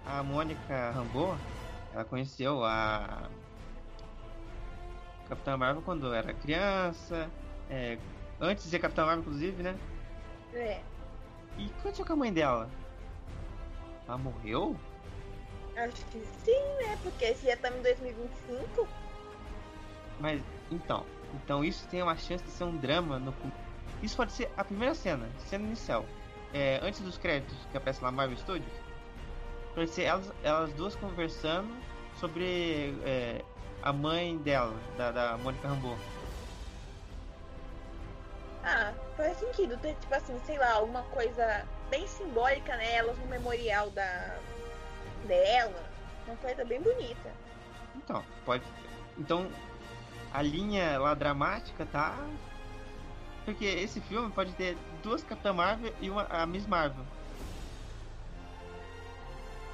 [0.06, 1.36] a Mônica Rambeau,
[1.92, 3.28] ela conheceu a
[5.30, 7.30] Capitã Marvel quando era criança,
[7.70, 7.96] é,
[8.40, 9.78] antes de ser Capitã Marvel, inclusive, né?
[10.52, 10.80] É.
[11.56, 12.68] E o que aconteceu com a mãe dela?
[14.08, 14.76] Ela morreu?
[15.76, 16.98] Acho que sim, né?
[17.02, 18.88] Porque esse já estamos em 2025.
[20.18, 21.06] Mas, então.
[21.32, 23.32] Então isso tem uma chance de ser um drama no.
[24.02, 26.04] Isso pode ser a primeira cena, cena inicial.
[26.52, 28.72] É, antes dos créditos que aparece lá Marvel Studios.
[29.76, 31.72] Pode ser elas, elas duas conversando
[32.16, 33.44] sobre é,
[33.82, 35.96] a mãe dela, da, da Mônica Rambeau.
[38.62, 43.24] Ah, faz sentido ter, tipo assim, sei lá, uma coisa bem simbólica nelas, né?
[43.24, 44.36] no memorial da
[45.26, 45.82] dela.
[46.26, 47.32] Uma coisa bem bonita.
[47.96, 48.62] Então, pode.
[49.18, 49.50] Então,
[50.32, 52.16] a linha lá dramática tá.
[53.44, 57.04] Porque esse filme pode ter duas Capitã Marvel e uma a Miss Marvel.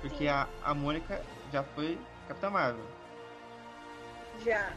[0.00, 1.20] Porque a, a Mônica
[1.52, 1.98] já foi
[2.28, 2.84] Capitã Marvel.
[4.44, 4.72] Já.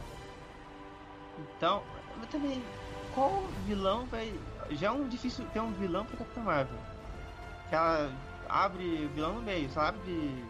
[1.38, 1.82] Então,
[2.30, 2.62] também,
[3.14, 4.32] qual vilão vai.
[4.70, 6.78] Já é um difícil ter um vilão pra Capitã Marvel.
[7.68, 8.12] Que ela
[8.48, 10.44] abre vilão no meio, só abre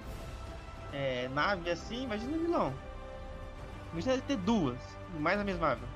[0.93, 2.75] é, nave assim, imagina o vilão.
[3.93, 4.79] Imagina ter duas,
[5.19, 5.89] mais a mesma Marvel.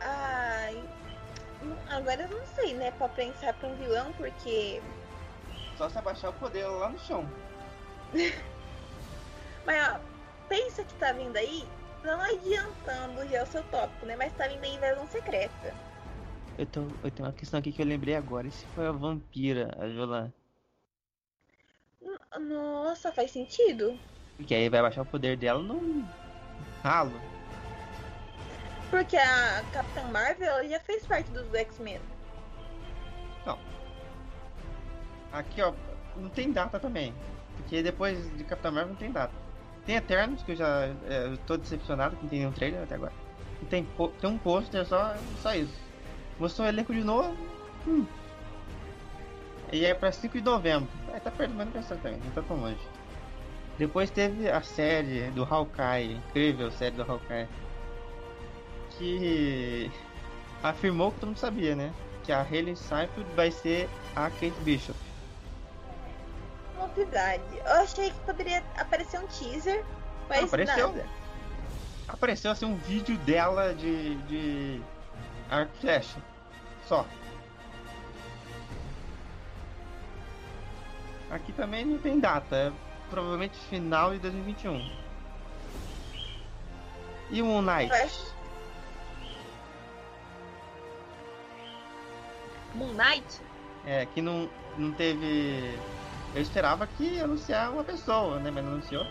[0.00, 0.82] Ai.
[1.90, 4.82] Agora eu não sei, né, pra pensar pra um vilão, porque.
[5.76, 7.28] Só se abaixar o poder lá no chão.
[9.66, 10.00] Mas ó,
[10.48, 11.64] pensa que tá vindo aí,
[12.02, 14.16] não adiantando já o seu tópico, né?
[14.16, 15.74] Mas tá vindo aí invasão secreta.
[16.58, 18.46] Eu, tô, eu tenho uma questão aqui que eu lembrei agora.
[18.46, 20.32] E se foi a vampira, a Jolan?
[22.38, 23.98] Nossa, faz sentido.
[24.36, 26.04] Porque aí vai baixar o poder dela no
[26.82, 27.20] ralo.
[28.90, 32.00] Porque a Capitã Marvel já fez parte dos X-Men.
[33.44, 33.58] Não.
[35.32, 35.74] Aqui, ó,
[36.16, 37.14] não tem data também.
[37.56, 39.45] Porque depois de Capitã Marvel não tem data.
[39.86, 42.96] Tem Eternos, que eu já é, eu tô decepcionado que não tem nenhum trailer até
[42.96, 43.12] agora.
[43.70, 43.86] Tem,
[44.20, 45.72] tem um pôster só, só isso.
[46.38, 47.34] Mostrou o elenco de novo.
[47.86, 48.04] Hum.
[49.72, 50.88] E é pra 5 de novembro.
[51.14, 52.78] É, tá perto, mas não também, não tá tão longe.
[53.78, 57.48] Depois teve a série do Hawkeye, incrível série do Hawkeye.
[58.90, 59.90] Que
[60.62, 61.92] afirmou que todo mundo sabia, né?
[62.24, 65.05] Que a Hayley Seinfeld vai ser a Kate Bishop
[66.86, 67.42] novidade.
[67.64, 69.84] Eu achei que poderia aparecer um teaser
[70.28, 70.88] Faz apareceu.
[70.88, 71.06] nada.
[72.08, 74.14] Apareceu assim um vídeo dela de.
[74.22, 74.82] de.
[75.50, 76.16] Arc Flash.
[76.86, 77.06] Só.
[81.30, 82.72] Aqui também não tem data, é
[83.10, 85.06] provavelmente final de 2021.
[87.30, 87.88] E o Moon Knight?
[87.88, 88.32] Flash.
[92.74, 93.40] Moon Knight?
[93.84, 95.76] É, que não, não teve.
[96.34, 98.50] Eu esperava que ia anunciar uma pessoa, né?
[98.50, 99.06] Mas não anunciou.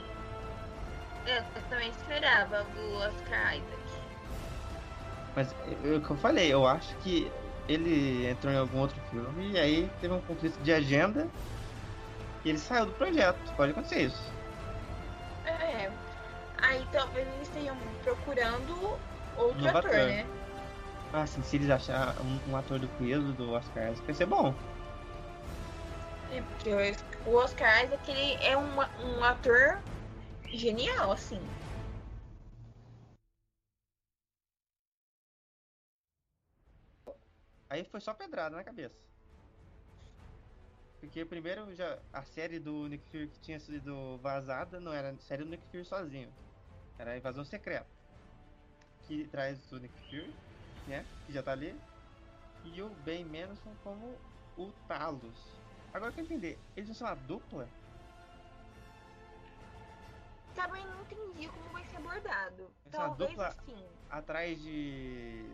[1.25, 3.85] Eu, eu também esperava do Oscar Isaac.
[5.35, 7.31] Mas o que eu falei, eu acho que
[7.67, 11.27] ele entrou em algum outro filme e aí teve um conflito de agenda
[12.43, 13.37] e ele saiu do projeto.
[13.55, 14.31] Pode acontecer isso.
[15.45, 15.91] É.
[16.59, 18.97] Aí talvez eles estejam procurando
[19.35, 20.07] outro Novo ator, ator.
[20.07, 20.25] né?
[21.11, 24.53] Assim, se eles acharem um, um ator do peso do Oscar Isaac, vai ser bom.
[27.25, 29.81] O Oscar Isaac ele é um, um ator
[30.47, 31.39] genial, assim.
[37.69, 38.95] Aí foi só pedrada na cabeça.
[40.99, 45.17] Porque primeiro já a série do Nick Fury que tinha sido vazada não era a
[45.17, 46.33] série do Nick Fury sozinho.
[46.97, 47.87] Era a invasão secreta.
[49.07, 50.33] Que traz o Nick Fury,
[50.87, 51.05] né?
[51.25, 51.75] Que já tá ali.
[52.63, 54.17] E o Ben Mendelsohn como
[54.57, 55.54] o Talos.
[55.95, 57.69] Agora eu quero entender, eles vão ser uma dupla?
[60.53, 62.69] Também não entendi como vai ser abordado.
[62.85, 63.87] Essa Talvez dupla- assim.
[64.09, 65.49] Atrás de.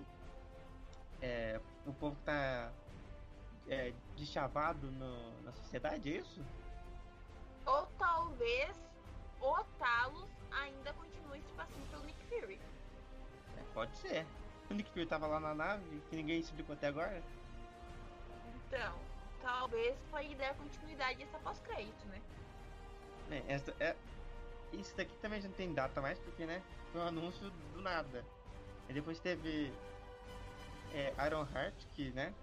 [1.22, 2.72] É, o povo que tá.
[3.68, 6.42] É, deschavado no, na sociedade, é isso?
[7.64, 8.76] Ou talvez
[9.40, 12.60] o Talos ainda continue se passando pelo Nick Fury.
[13.60, 14.26] É, pode ser.
[14.72, 17.22] O Nick Fury tava lá na nave, que ninguém explicou até agora.
[18.56, 18.96] Então,
[19.42, 22.22] talvez pode dar continuidade a essa pós-crédito, né?
[23.30, 23.96] Né, essa, é,
[24.74, 26.62] isso daqui também já não tem data mais, porque, né?
[26.92, 28.24] Foi um anúncio do nada.
[28.90, 29.72] E depois teve
[30.94, 32.34] é, Iron Heart, que, né?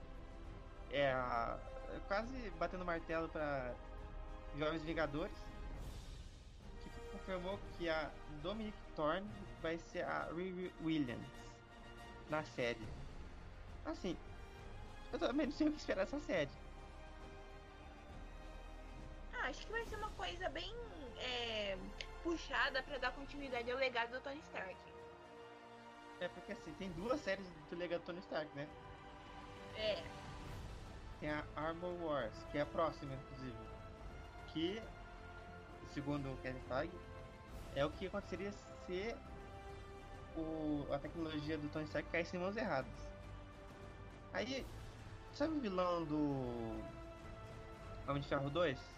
[0.91, 1.59] É a,
[1.95, 3.75] é quase batendo martelo para
[4.57, 5.37] Jovens Vingadores.
[6.83, 8.11] Que confirmou que a
[8.43, 9.29] Dominic Thorne
[9.61, 11.29] vai ser a Riri Williams
[12.31, 12.87] na série.
[13.85, 14.17] Assim,
[15.13, 16.51] eu também não sei o que esperar dessa série.
[19.49, 20.71] Acho que vai ser uma coisa bem
[21.17, 21.79] é,
[22.23, 24.77] puxada pra dar continuidade ao legado do Tony Stark.
[26.21, 28.69] É porque assim, tem duas séries do legado do Tony Stark, né?
[29.75, 30.05] É.
[31.19, 33.57] Tem a Armor Wars, que é a próxima, inclusive.
[34.53, 34.83] Que,
[35.95, 36.99] segundo o Kevin Feige,
[37.75, 39.17] é o que aconteceria se
[40.37, 43.09] o, a tecnologia do Tony Stark caísse em mãos erradas.
[44.35, 44.67] Aí,
[45.33, 46.85] sabe o vilão do
[48.07, 48.98] Homem de Ferro 2?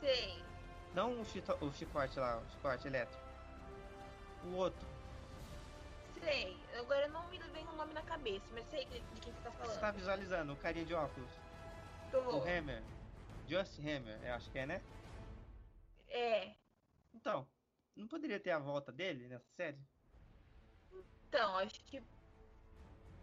[0.00, 0.42] Sei.
[0.94, 3.22] Não o, chito, o chicote lá, o chicote elétrico.
[4.44, 4.86] O outro.
[6.20, 6.56] Sei.
[6.78, 9.50] Agora não me vem o nome na cabeça, mas sei de de quem você tá
[9.50, 9.74] falando.
[9.74, 11.30] Você tá visualizando o carinha de óculos?
[12.10, 12.18] Tô.
[12.18, 12.82] O Hammer.
[13.48, 14.82] Just Hammer, eu acho que é, né?
[16.08, 16.54] É.
[17.14, 17.48] Então,
[17.96, 19.78] não poderia ter a volta dele nessa série?
[21.28, 22.02] Então, acho que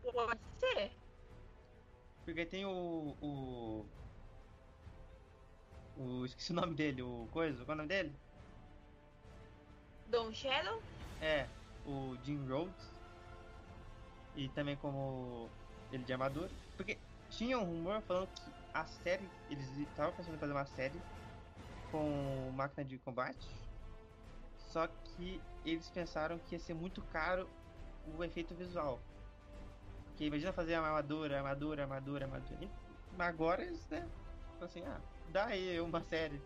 [0.01, 0.91] pode ser.
[2.23, 3.15] Porque tem o.
[3.21, 3.85] o.
[5.97, 8.13] o esqueci o nome dele, o coisa, qual é o nome dele?
[10.09, 10.81] Don Shadow?
[11.21, 11.47] É,
[11.85, 12.93] o Jim Rhodes.
[14.35, 15.49] E também como
[15.91, 16.49] ele de armadura.
[16.75, 16.97] Porque
[17.29, 19.27] tinha um rumor falando que a série.
[19.49, 20.99] Eles estavam pensando em fazer uma série
[21.91, 23.47] com máquina de combate.
[24.57, 27.47] Só que eles pensaram que ia ser muito caro
[28.17, 28.99] o efeito visual.
[30.07, 32.59] Porque imagina fazer uma armadura, armadura, armadura, armadura.
[32.61, 32.69] E
[33.21, 34.05] agora eles, né?
[34.61, 34.99] Assim, ah,
[35.29, 36.41] dá aí uma série.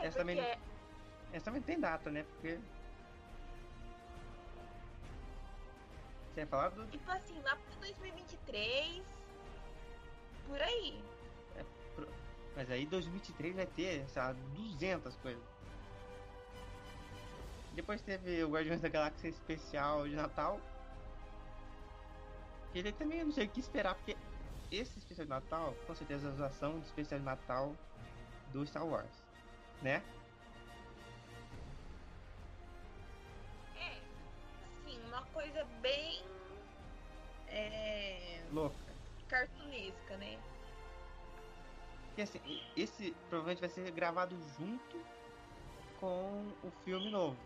[0.00, 0.40] É, Essa também-
[1.32, 2.24] Essa também tem data, né?
[2.24, 2.58] Porque.
[6.32, 6.86] Você ia falar do.
[6.88, 9.02] tipo assim, lá pra 2023,
[10.46, 11.02] por aí.
[12.56, 15.42] Mas aí 2023 vai ter, sei lá, 200 coisas.
[17.72, 20.60] Depois teve o Guardiões da Galáxia especial de Natal.
[22.72, 24.16] E ele também eu não sei o que esperar, porque
[24.76, 27.74] esse especial de Natal, com certeza, é a usação de especial de Natal
[28.52, 29.22] do Star Wars,
[29.82, 30.02] né?
[33.76, 34.00] É,
[34.66, 36.24] assim, uma coisa bem.
[37.48, 38.42] É.
[38.52, 38.76] Louca.
[39.28, 40.38] cartunesca, né?
[42.16, 42.40] E assim,
[42.76, 45.04] esse provavelmente vai ser gravado junto
[45.98, 47.36] com o filme novo.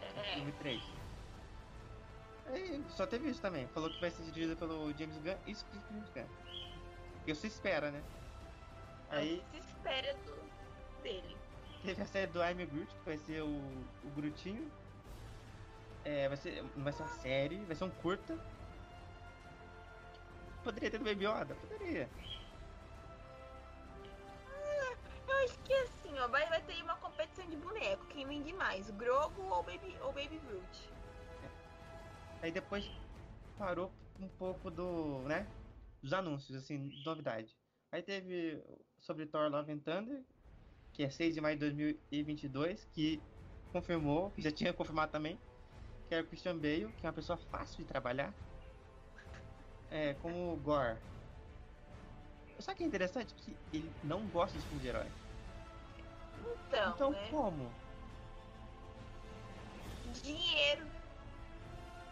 [0.00, 0.82] É, Filme 3.
[2.46, 3.66] Aí só teve isso também.
[3.68, 6.41] Falou que vai ser dirigido pelo James Gunn e escrito pelo James Gunn.
[7.26, 8.02] Você espera, né?
[9.10, 11.36] Aí, se espera do, dele.
[11.84, 13.46] teve a série do I'm Groot, que vai ser o,
[14.04, 14.70] o Grutinho.
[16.04, 18.36] É, vai ser, não vai ser uma série, vai ser um curta.
[20.64, 21.54] Poderia ter do Baby Yoda?
[21.54, 22.08] Poderia.
[25.28, 28.04] Eu acho que assim, ó, vai, vai ter uma competição de boneco.
[28.06, 30.90] Quem vende mais, Grogu ou Baby, ou Baby Groot?
[32.42, 32.90] Aí depois
[33.58, 35.46] parou um pouco do, né,
[36.02, 37.56] dos anúncios, assim, novidade.
[37.90, 38.62] Aí teve
[39.00, 40.22] sobre Thor Love and Thunder,
[40.92, 43.22] que é 6 de maio de 2022, que
[43.72, 45.38] confirmou, que já tinha confirmado também,
[46.08, 48.34] que era o Christian Bale, que é uma pessoa fácil de trabalhar,
[49.90, 50.98] é, como o Gore.
[52.58, 55.06] Só que é interessante que ele não gosta de filme de herói.
[56.68, 57.28] Então, Então né?
[57.30, 57.70] como?
[60.22, 60.86] Dinheiro.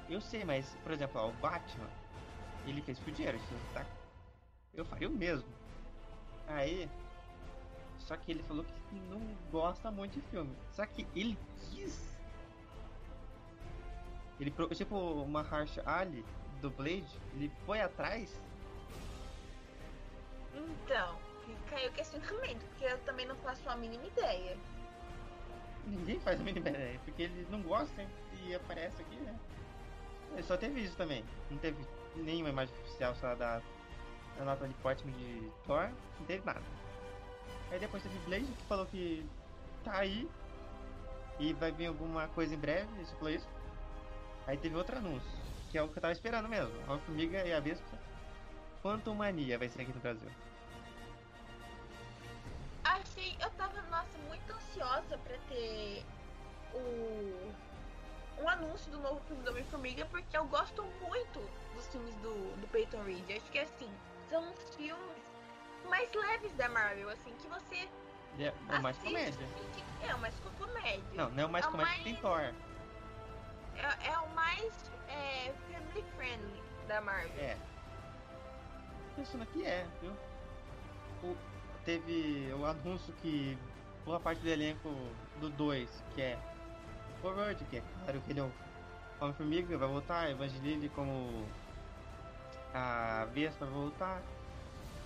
[0.08, 1.88] Eu sei, mas, por exemplo, ó, o Batman,
[2.66, 3.38] ele fez por dinheiro,
[3.72, 3.84] tá?
[4.74, 5.48] Eu faria o mesmo.
[6.46, 6.88] Aí,
[7.98, 10.54] só que ele falou que não gosta muito de filme.
[10.72, 12.18] Só que ele quis.
[14.38, 16.24] Ele, tipo, o Mahershala Ali
[16.60, 18.38] do Blade, ele foi atrás.
[20.54, 24.56] Então, fica aí o questionamento, porque eu também não faço a mínima ideia.
[25.86, 28.06] Ninguém faz a mínima ideia, porque ele não gosta
[28.42, 29.38] e aparece aqui, né?
[30.42, 31.24] Só teve isso também.
[31.50, 31.84] Não teve
[32.16, 33.60] nenhuma imagem oficial só da,
[34.38, 35.88] da nota de Portman de Thor,
[36.18, 36.62] não teve nada.
[37.70, 39.24] Aí depois teve Blade que falou que
[39.84, 40.28] tá aí
[41.38, 43.48] e vai vir alguma coisa em breve, isso falou isso.
[44.46, 45.30] Aí teve outro anúncio,
[45.70, 46.72] que é o que eu tava esperando mesmo.
[46.92, 47.98] A Formiga e a Vespa.
[48.82, 50.28] Quantum Mania vai ser aqui no Brasil.
[52.82, 56.04] Achei, eu tava, nossa, muito ansiosa pra ter
[56.72, 57.52] o
[58.42, 61.40] um anúncio do novo filme do Homem-Formiga, porque eu gosto muito
[61.90, 63.30] filmes do, do Peyton Reed.
[63.30, 63.90] Acho que assim,
[64.28, 65.22] são os filmes
[65.88, 67.88] mais leves da Marvel, assim, que você.
[68.38, 69.28] É, é mais comédia.
[69.44, 71.02] assim, que- É, o mais com comédia.
[71.14, 72.54] Não, não é o mais É comédia que tem mais- Thor.
[73.76, 77.32] É, é o mais é, family friendly da Marvel.
[77.38, 77.56] É.
[79.16, 80.12] Pensando que é, viu?
[81.22, 81.36] O-
[81.84, 83.58] teve o anúncio que
[84.04, 84.88] boa parte do elenco
[85.40, 86.38] do 2, que é
[87.20, 88.52] Forward, que é claro que ele é o
[89.20, 91.46] Homem-Formiga, vai voltar, Evangeline como
[92.74, 94.22] a Vespa vai voltar,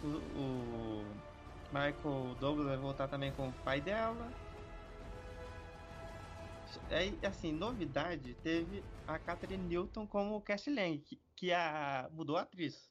[0.03, 0.07] o,
[0.39, 1.05] o
[1.73, 4.31] Michael Douglas vai voltar também como o pai dela.
[6.91, 12.43] Aí, assim, novidade, teve a Catherine Newton como Cassie Lang, que, que a, mudou a
[12.43, 12.91] atriz.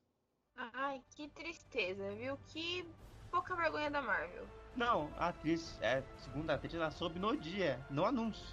[0.55, 2.38] Ai, que tristeza, viu?
[2.47, 2.88] Que
[3.30, 4.47] pouca vergonha da Marvel.
[4.76, 8.45] Não, a atriz, é, a segunda atriz, ela soube no dia, no anúncio.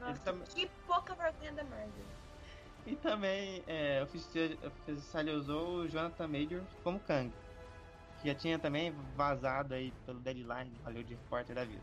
[0.00, 2.06] Nossa, tam- que pouca vergonha da Marvel.
[2.88, 7.30] E também é, ofici- oficializou o Jonathan Major como Kang.
[8.22, 11.82] Que já tinha também vazado aí pelo Deadline, valeu de repórter da vida.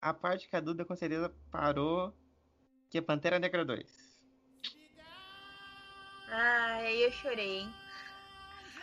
[0.00, 2.14] A parte que a Duda com certeza parou,
[2.88, 3.84] que é Pantera Negra 2.
[6.28, 7.74] Ai, aí eu chorei, hein?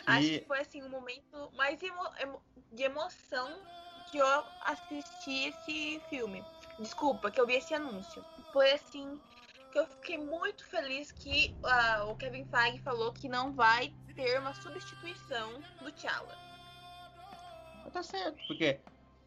[0.06, 2.42] Acho que foi assim o momento mais emo- emo-
[2.72, 3.58] de emoção
[4.10, 6.44] que eu assisti esse filme.
[6.78, 8.24] Desculpa, que eu vi esse anúncio.
[8.52, 9.20] Foi assim
[9.72, 14.38] que eu fiquei muito feliz que ah, o Kevin Feige falou que não vai ter
[14.38, 15.52] uma substituição
[15.82, 16.36] do T'Challa.
[17.92, 18.78] Tá certo, porque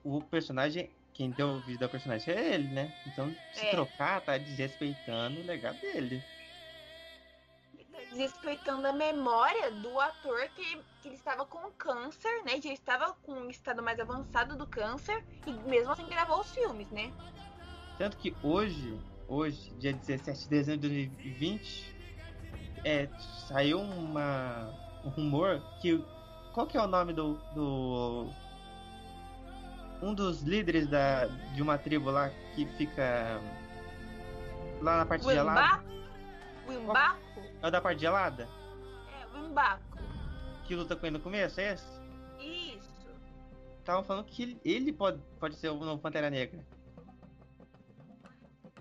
[0.04, 2.92] o personagem, quem deu vida ao personagem é ele, né?
[3.08, 3.72] Então, se É.
[3.72, 6.24] trocar, tá desrespeitando o legado dele.
[8.12, 12.56] Desrespeitando a memória do ator que, que ele estava com câncer, né?
[12.56, 16.90] Ele estava com um estado mais avançado do câncer e mesmo assim gravou os filmes,
[16.92, 17.12] né?
[17.98, 21.96] Tanto que hoje, hoje, dia 17 de dezembro de 2020,
[22.84, 23.08] é,
[23.48, 24.74] saiu uma,
[25.06, 26.04] um rumor que.
[26.54, 27.36] Qual que é o nome do.
[27.56, 28.30] do
[30.02, 33.40] um dos líderes da, de uma tribo lá que fica.
[34.82, 35.62] Lá na parte gelada.
[35.62, 35.92] Wimbaco?
[36.68, 37.31] Wimbaco?
[37.62, 38.48] É o da parte gelada?
[39.20, 40.00] É, Wimbaco.
[40.66, 42.02] Que luta com ele no começo, é esse?
[42.40, 43.10] Isso.
[43.80, 46.66] Estavam falando que ele, pode, pode ser o novo Pantera Negra.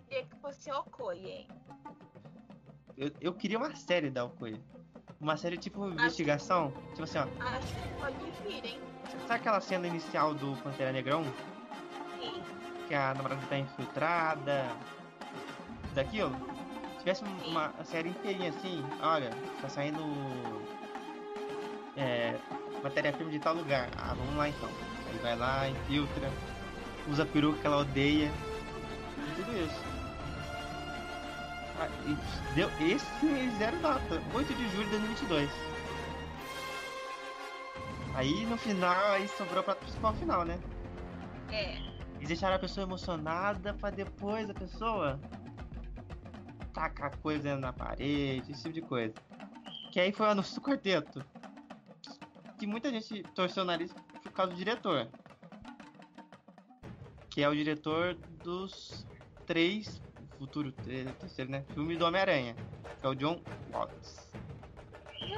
[0.09, 1.49] Queria que fosse Okoye, hein?
[2.97, 4.61] Eu, eu queria uma série da Okoye.
[5.21, 6.73] Uma série tipo investigação.
[6.91, 7.23] Tipo assim, ó.
[7.43, 8.81] Acho que pode vir, hein?
[9.27, 11.25] Sabe aquela cena inicial do Pantera Negra 1?
[11.25, 12.43] Sim.
[12.89, 14.67] Que a namorada tá infiltrada.
[15.95, 16.33] Daquilo?
[17.01, 19.31] Se tivesse um- uma série inteirinha assim, olha,
[19.63, 20.03] tá saindo.
[21.97, 22.37] É.
[22.83, 23.89] Matéria-prima de tal lugar.
[23.97, 24.69] Ah, vamos lá então.
[25.11, 26.31] Aí vai lá, infiltra,
[27.09, 28.31] usa a peruca que ela odeia.
[29.17, 29.83] E tudo isso.
[31.81, 35.51] Ah, e deu, esse zero data, 8 de julho de 2022.
[38.15, 40.59] Aí no final, aí sobrou pra principal final, né?
[41.51, 41.77] É.
[42.17, 45.19] Eles deixaram a pessoa emocionada pra depois a pessoa
[46.81, 49.15] tacar coisa na parede, esse tipo de coisa.
[49.93, 51.23] Que aí foi o anúncio do quarteto.
[52.59, 55.09] Que muita gente torceu o nariz por causa do diretor.
[57.29, 59.07] Que é o diretor dos
[59.47, 60.01] três
[60.39, 61.65] futuro terceiro, né?
[61.75, 62.57] Filme do Homem-Aranha.
[63.01, 64.33] Que é o John Watts.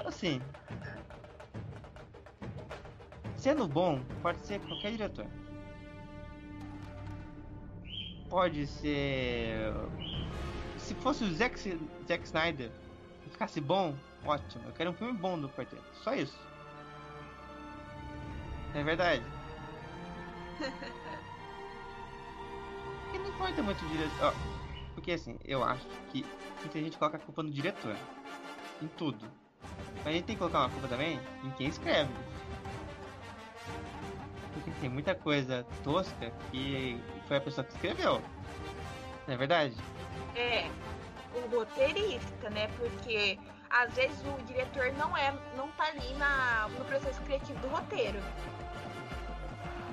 [0.06, 0.40] Assim.
[3.36, 5.26] Sendo bom, pode ser qualquer diretor.
[8.30, 9.72] Pode ser.
[10.82, 11.56] Se fosse o Zack,
[12.08, 12.72] Zack Snyder
[13.24, 14.64] e ficasse bom, ótimo.
[14.66, 15.84] Eu quero um filme bom do quarteto.
[16.02, 16.36] Só isso.
[18.74, 19.22] É verdade.
[23.14, 24.34] e não importa muito o diretor.
[24.94, 26.26] Porque assim, eu acho que
[26.60, 27.94] muita gente coloca a culpa no diretor.
[28.82, 29.24] Em tudo.
[29.98, 32.12] Mas a gente tem que colocar uma culpa também em quem escreve.
[34.52, 38.20] Porque tem muita coisa tosca que foi a pessoa que escreveu.
[39.28, 39.76] Não é verdade?
[40.34, 40.70] É,
[41.34, 42.68] o roteirista, né?
[42.78, 43.38] Porque
[43.70, 48.18] às vezes o diretor não é, não tá ali na, no processo criativo do roteiro.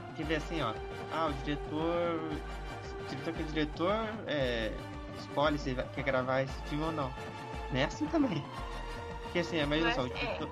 [0.07, 0.73] Porque vê assim, ó.
[1.13, 2.19] Ah, o diretor.
[2.99, 3.95] O diretor que é diretor
[4.27, 4.73] é,
[5.17, 7.11] escolhe se quer gravar esse filme ou não.
[7.71, 8.43] Não é assim também.
[9.23, 10.49] Porque assim, imagina só, o diretor.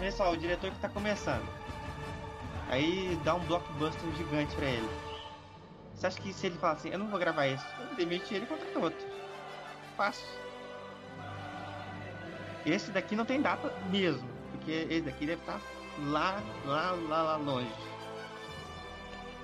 [0.00, 1.46] Olha só, o diretor que tá começando.
[2.68, 4.88] Aí dá um blockbuster gigante pra ele.
[6.02, 7.64] Você acha que se ele falar assim, eu não vou gravar isso,
[7.96, 9.06] demite ele e contrata outro.
[9.96, 10.26] Fácil.
[12.66, 15.60] Esse daqui não tem data mesmo, porque esse daqui deve estar
[16.00, 17.72] lá, lá, lá, lá longe.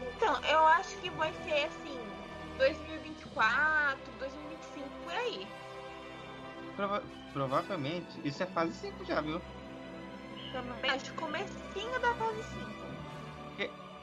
[0.03, 1.97] Então, eu acho que vai ser assim,
[2.57, 5.47] 2024, 2025, por aí.
[6.75, 9.41] Prova provavelmente, isso é fase 5 já, viu?
[10.51, 12.78] Também acho comecinho da fase 5.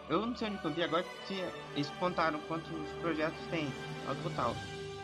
[0.08, 1.44] Eu não sei onde eu vi agora que
[1.74, 3.68] eles contaram quantos projetos tem
[4.08, 4.56] ao total.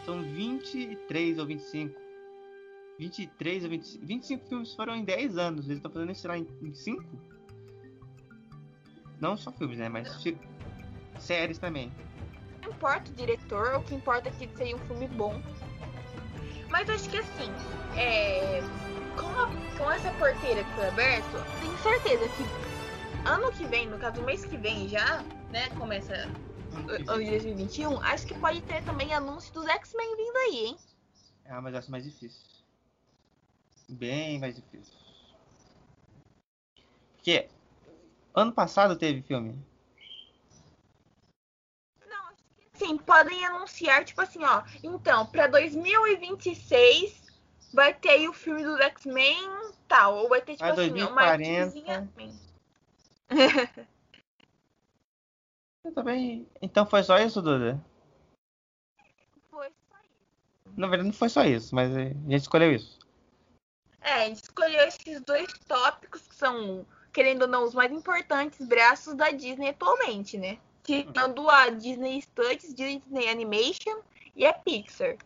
[0.06, 2.00] São 23 ou 25.
[3.00, 4.06] 23 ou 25.
[4.06, 5.66] 25 filmes foram em 10 anos.
[5.66, 7.04] Eles estão fazendo isso lá em 5?
[9.20, 9.90] Não só filmes, né?
[9.90, 10.24] Mas
[11.20, 11.92] séries também.
[12.62, 15.42] Não importa o diretor, o que importa é que seja um filme bom.
[16.70, 17.52] Mas acho que assim,
[17.98, 18.62] é...
[19.20, 19.48] com, a...
[19.78, 22.71] com essa porteira que foi aberta, tenho certeza que
[23.26, 25.70] ano que vem, no caso, mês que vem já, né?
[25.72, 26.14] Começa
[27.08, 30.78] o, o 2021, acho que pode ter também anúncio dos X-Men vindo aí, hein?
[31.46, 32.42] Ah, mas acho mais difícil.
[33.90, 34.94] Bem mais difícil.
[37.16, 37.50] Porque
[38.34, 39.56] ano passado teve filme.
[42.08, 44.64] Não, acho que sim, podem anunciar, tipo assim, ó.
[44.84, 47.22] Então, pra 2026
[47.74, 49.38] vai ter aí o filme dos X-Men
[49.88, 50.18] tal.
[50.18, 51.12] Ou vai ter, tipo Ah, assim, 2040.
[51.12, 52.12] uma artezinha.
[55.84, 56.48] Eu também.
[56.62, 57.84] Então foi só isso, Duda?
[59.50, 60.78] Foi só isso.
[60.78, 63.00] Na verdade não foi só isso, mas a gente escolheu isso.
[64.00, 68.66] É, a gente escolheu esses dois tópicos que são, querendo ou não, os mais importantes
[68.66, 70.60] braços da Disney atualmente, né?
[70.84, 74.02] Tirando a Disney Studios, Disney Animation
[74.36, 75.18] e a Pixar.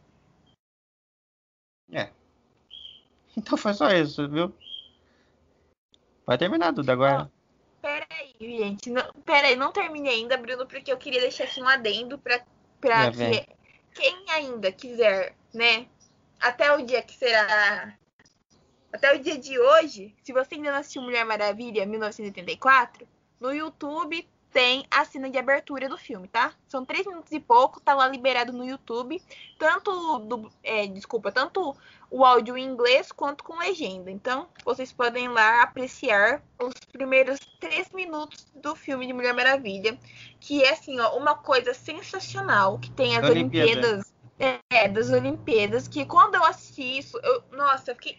[1.91, 2.11] É.
[3.37, 4.53] Então foi só isso, viu?
[6.25, 7.31] Vai terminar, Duda, agora.
[7.85, 8.89] Pera aí, gente.
[8.89, 12.43] Não, pera aí, não terminei ainda, Bruno, porque eu queria deixar aqui um adendo pra,
[12.81, 13.45] pra Já vem.
[13.93, 15.85] que quem ainda quiser, né?
[16.39, 17.95] Até o dia que será.
[18.91, 23.07] Até o dia de hoje, se você ainda não assistiu Mulher Maravilha 1984,
[23.39, 26.53] no YouTube tem a cena de abertura do filme, tá?
[26.67, 29.21] São três minutos e pouco, tá lá liberado no YouTube.
[29.59, 30.51] Tanto do.
[30.63, 31.75] é, desculpa, tanto
[32.09, 34.09] o áudio em inglês quanto com legenda.
[34.11, 39.97] Então, vocês podem lá apreciar os primeiros três minutos do filme de Mulher Maravilha.
[40.39, 43.69] Que é assim, ó, uma coisa sensacional que tem as Da Olimpíada.
[43.71, 44.15] Olimpíadas.
[44.37, 48.17] É, das Olimpíadas, que quando eu assisti isso, eu, nossa, eu fiquei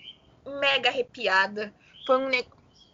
[0.61, 1.75] mega arrepiada.
[2.07, 2.29] Foi um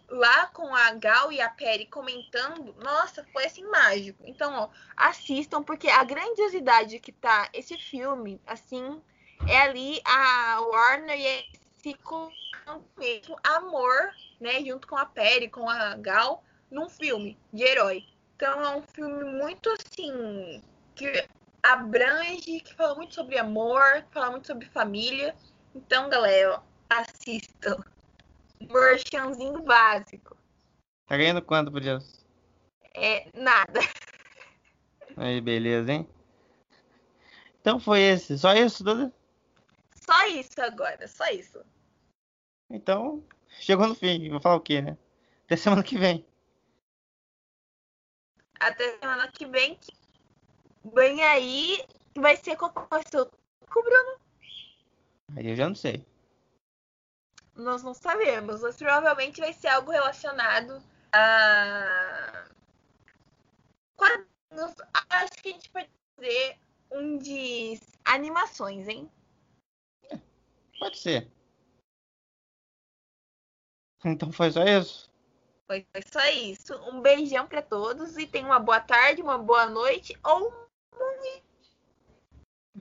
[0.09, 4.23] lá com a Gal e a Perry comentando, nossa, foi assim mágico.
[4.25, 9.01] Então, ó, assistam porque a grandiosidade que tá esse filme, assim,
[9.47, 12.31] é ali a Warner e esse com
[12.97, 18.05] mesmo amor, né, junto com a Perry, com a Gal, num filme de herói.
[18.35, 20.61] Então é um filme muito assim
[20.95, 21.27] que
[21.61, 25.35] abrange, que fala muito sobre amor, que fala muito sobre família.
[25.75, 27.83] Então, galera, assistam.
[28.61, 30.37] Merchanzinho básico.
[31.05, 31.99] Tá ganhando quanto por dia?
[32.95, 33.79] É nada.
[35.17, 36.07] Aí, beleza, hein?
[37.59, 38.37] Então foi esse.
[38.37, 39.11] Só isso, Duda?
[40.05, 41.63] Só isso agora, só isso.
[42.69, 43.23] Então,
[43.59, 44.29] chegou no fim.
[44.29, 44.97] Vou falar o quê, né?
[45.45, 46.25] Até semana que vem.
[48.59, 49.79] Até semana que vem.
[50.93, 51.85] Vem aí.
[52.15, 53.31] Vai ser qual vai ser o
[53.69, 54.19] Bruno?
[55.35, 56.05] Aí eu já não sei.
[57.55, 62.45] Nós não sabemos, mas provavelmente vai ser algo relacionado a.
[63.95, 64.75] Quadrinhos.
[65.09, 66.57] Acho que a gente pode fazer
[66.91, 69.09] um de animações, hein?
[70.83, 71.31] Pode ser.
[74.03, 75.09] Então foi só isso?
[75.65, 76.75] Foi, foi só isso.
[76.89, 80.67] Um beijão para todos e tenham uma boa tarde, uma boa noite ou um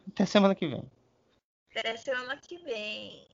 [0.09, 0.91] Até semana que vem.
[1.71, 3.29] Até semana que vem.